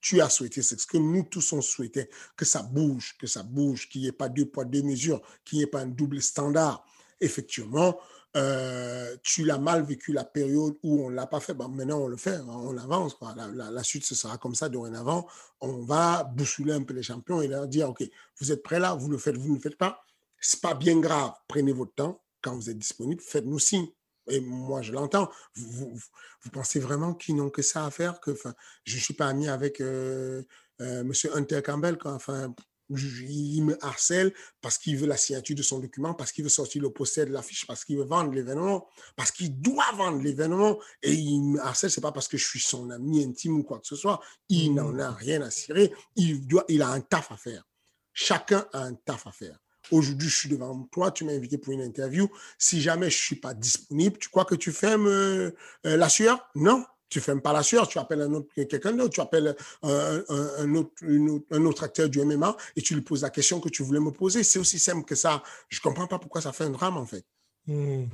tu 0.00 0.20
as 0.20 0.28
souhaité, 0.28 0.62
c'est 0.62 0.78
ce 0.78 0.86
que 0.86 0.96
nous 0.96 1.24
tous 1.24 1.52
on 1.52 1.60
souhaitait, 1.60 2.08
que 2.36 2.44
ça 2.44 2.62
bouge, 2.62 3.16
que 3.18 3.26
ça 3.26 3.42
bouge, 3.42 3.88
qu'il 3.88 4.02
n'y 4.02 4.06
ait 4.06 4.12
pas 4.12 4.28
deux 4.28 4.46
poids, 4.46 4.64
deux 4.64 4.82
mesures, 4.82 5.20
qu'il 5.44 5.58
n'y 5.58 5.64
ait 5.64 5.66
pas 5.66 5.80
un 5.80 5.88
double 5.88 6.22
standard. 6.22 6.86
Effectivement, 7.20 7.98
euh, 8.36 9.16
tu 9.24 9.44
l'as 9.44 9.58
mal 9.58 9.82
vécu 9.82 10.12
la 10.12 10.24
période 10.24 10.76
où 10.84 11.04
on 11.04 11.10
ne 11.10 11.16
l'a 11.16 11.26
pas 11.26 11.40
fait, 11.40 11.54
maintenant 11.54 12.02
on 12.02 12.06
le 12.06 12.16
fait, 12.16 12.36
hein, 12.36 12.46
on 12.46 12.76
avance. 12.78 13.16
La, 13.56 13.82
suite, 13.82 14.04
ce 14.04 14.14
sera 14.14 14.38
comme 14.38 14.54
ça 14.54 14.68
dorénavant. 14.68 15.26
On 15.60 15.82
va 15.82 16.22
bousculer 16.22 16.74
un 16.74 16.84
peu 16.84 16.94
les 16.94 17.02
champions 17.02 17.42
et 17.42 17.48
leur 17.48 17.66
dire, 17.66 17.90
OK, 17.90 18.04
vous 18.38 18.52
êtes 18.52 18.62
prêts 18.62 18.78
là, 18.78 18.94
vous 18.94 19.08
le 19.08 19.18
faites, 19.18 19.36
vous 19.36 19.50
ne 19.50 19.54
le 19.56 19.60
faites 19.60 19.78
pas? 19.78 20.04
Ce 20.40 20.54
n'est 20.54 20.60
pas 20.60 20.74
bien 20.74 21.00
grave, 21.00 21.32
prenez 21.48 21.72
votre 21.72 21.94
temps. 21.94 22.22
Quand 22.40 22.54
vous 22.54 22.70
êtes 22.70 22.78
disponible, 22.78 23.20
faites-nous 23.20 23.58
signe. 23.58 23.88
Et 24.28 24.40
moi, 24.40 24.82
je 24.82 24.92
l'entends. 24.92 25.30
Vous, 25.54 25.98
pensez 26.52 26.80
vraiment 26.80 27.14
qu'ils 27.14 27.36
n'ont 27.36 27.50
que 27.50 27.62
ça 27.62 27.86
à 27.86 27.90
faire 27.90 28.20
que, 28.20 28.36
Je 28.84 28.96
ne 28.96 29.00
suis 29.00 29.14
pas 29.14 29.26
ami 29.26 29.48
avec 29.48 29.80
euh, 29.80 30.42
euh, 30.80 31.00
M. 31.00 31.12
Hunter 31.34 31.62
Campbell. 31.62 31.98
Quoi. 31.98 32.12
Enfin, 32.12 32.54
il 32.90 33.62
me 33.62 33.84
harcèle 33.84 34.32
parce 34.60 34.78
qu'il 34.78 34.96
veut 34.96 35.06
la 35.06 35.16
signature 35.16 35.56
de 35.56 35.62
son 35.62 35.78
document, 35.78 36.14
parce 36.14 36.32
qu'il 36.32 36.44
veut 36.44 36.50
sortir 36.50 36.82
le 36.82 36.90
poster 36.90 37.26
de 37.26 37.32
l'affiche, 37.32 37.66
parce 37.66 37.84
qu'il 37.84 37.96
veut 37.98 38.04
vendre 38.04 38.32
l'événement, 38.32 38.86
parce 39.16 39.30
qu'il 39.30 39.60
doit 39.60 39.90
vendre 39.94 40.20
l'événement. 40.20 40.78
Et 41.02 41.12
il 41.12 41.42
me 41.42 41.60
harcèle, 41.60 41.90
c'est 41.90 42.00
pas 42.00 42.12
parce 42.12 42.28
que 42.28 42.36
je 42.36 42.46
suis 42.46 42.60
son 42.60 42.90
ami 42.90 43.24
intime 43.24 43.58
ou 43.58 43.62
quoi 43.62 43.78
que 43.78 43.86
ce 43.86 43.96
soit. 43.96 44.20
Il 44.48 44.74
n'en 44.74 44.98
a 44.98 45.10
mmh. 45.10 45.14
rien 45.14 45.42
à 45.42 45.50
cirer. 45.50 45.92
Il, 46.16 46.46
doit, 46.46 46.64
il 46.68 46.82
a 46.82 46.88
un 46.88 47.00
taf 47.00 47.32
à 47.32 47.36
faire. 47.36 47.64
Chacun 48.12 48.66
a 48.72 48.82
un 48.82 48.94
taf 48.94 49.26
à 49.26 49.32
faire. 49.32 49.58
Aujourd'hui, 49.90 50.28
je 50.28 50.36
suis 50.36 50.48
devant 50.48 50.88
toi, 50.92 51.10
tu 51.10 51.24
m'as 51.24 51.32
invité 51.32 51.58
pour 51.58 51.72
une 51.72 51.82
interview. 51.82 52.28
Si 52.58 52.80
jamais 52.80 53.10
je 53.10 53.16
ne 53.16 53.22
suis 53.22 53.36
pas 53.36 53.54
disponible, 53.54 54.18
tu 54.18 54.28
crois 54.28 54.44
que 54.44 54.54
tu 54.54 54.72
fermes 54.72 55.06
euh, 55.06 55.50
euh, 55.86 55.96
la 55.96 56.08
sueur? 56.08 56.48
Non, 56.54 56.84
tu 57.08 57.18
ne 57.18 57.22
fermes 57.22 57.42
pas 57.42 57.52
la 57.52 57.62
sueur, 57.62 57.88
tu 57.88 57.98
appelles 57.98 58.26
quelqu'un 58.54 58.92
d'autre, 58.92 59.14
tu 59.14 59.20
appelles 59.20 59.54
un, 59.82 60.24
un, 60.28 60.74
autre, 60.74 60.92
un 61.50 61.64
autre 61.66 61.82
acteur 61.82 62.08
du 62.08 62.24
MMA 62.24 62.56
et 62.76 62.82
tu 62.82 62.94
lui 62.94 63.02
poses 63.02 63.22
la 63.22 63.30
question 63.30 63.60
que 63.60 63.68
tu 63.68 63.82
voulais 63.82 64.00
me 64.00 64.12
poser. 64.12 64.44
C'est 64.44 64.58
aussi 64.58 64.78
simple 64.78 65.04
que 65.04 65.14
ça. 65.14 65.42
Je 65.68 65.78
ne 65.78 65.82
comprends 65.82 66.06
pas 66.06 66.18
pourquoi 66.18 66.40
ça 66.40 66.52
fait 66.52 66.64
un 66.64 66.70
drame, 66.70 66.96
en 66.96 67.04
fait. 67.04 67.26
Hmm. 67.68 68.06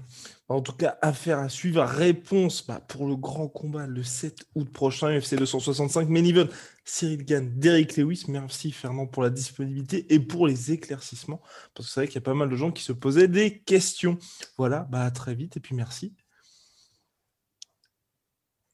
En 0.48 0.60
tout 0.60 0.72
cas, 0.72 0.98
affaire 1.00 1.38
à 1.38 1.48
suivre. 1.48 1.82
Réponse 1.82 2.66
bah, 2.66 2.80
pour 2.86 3.06
le 3.06 3.16
grand 3.16 3.48
combat 3.48 3.86
le 3.86 4.02
7 4.02 4.46
août 4.54 4.70
prochain, 4.70 5.18
UFC 5.18 5.36
265. 5.36 6.08
Main 6.08 6.48
Cyril 6.84 7.24
Gann, 7.24 7.58
Derek 7.58 7.96
Lewis. 7.96 8.24
Merci 8.28 8.72
Fernand 8.72 9.06
pour 9.06 9.22
la 9.22 9.30
disponibilité 9.30 10.12
et 10.12 10.20
pour 10.20 10.46
les 10.46 10.72
éclaircissements. 10.72 11.40
Parce 11.74 11.88
que 11.88 11.94
c'est 11.94 12.00
vrai 12.00 12.08
qu'il 12.08 12.16
y 12.16 12.18
a 12.18 12.22
pas 12.22 12.34
mal 12.34 12.50
de 12.50 12.56
gens 12.56 12.72
qui 12.72 12.82
se 12.82 12.92
posaient 12.92 13.28
des 13.28 13.60
questions. 13.60 14.18
Voilà, 14.58 14.86
bah, 14.90 15.04
à 15.04 15.10
très 15.10 15.34
vite 15.34 15.56
et 15.56 15.60
puis 15.60 15.74
merci. 15.74 16.14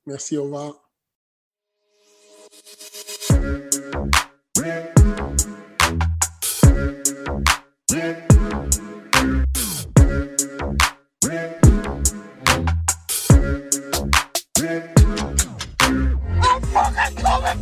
Merci, 0.06 0.36
au 0.36 0.44
revoir. 0.44 0.84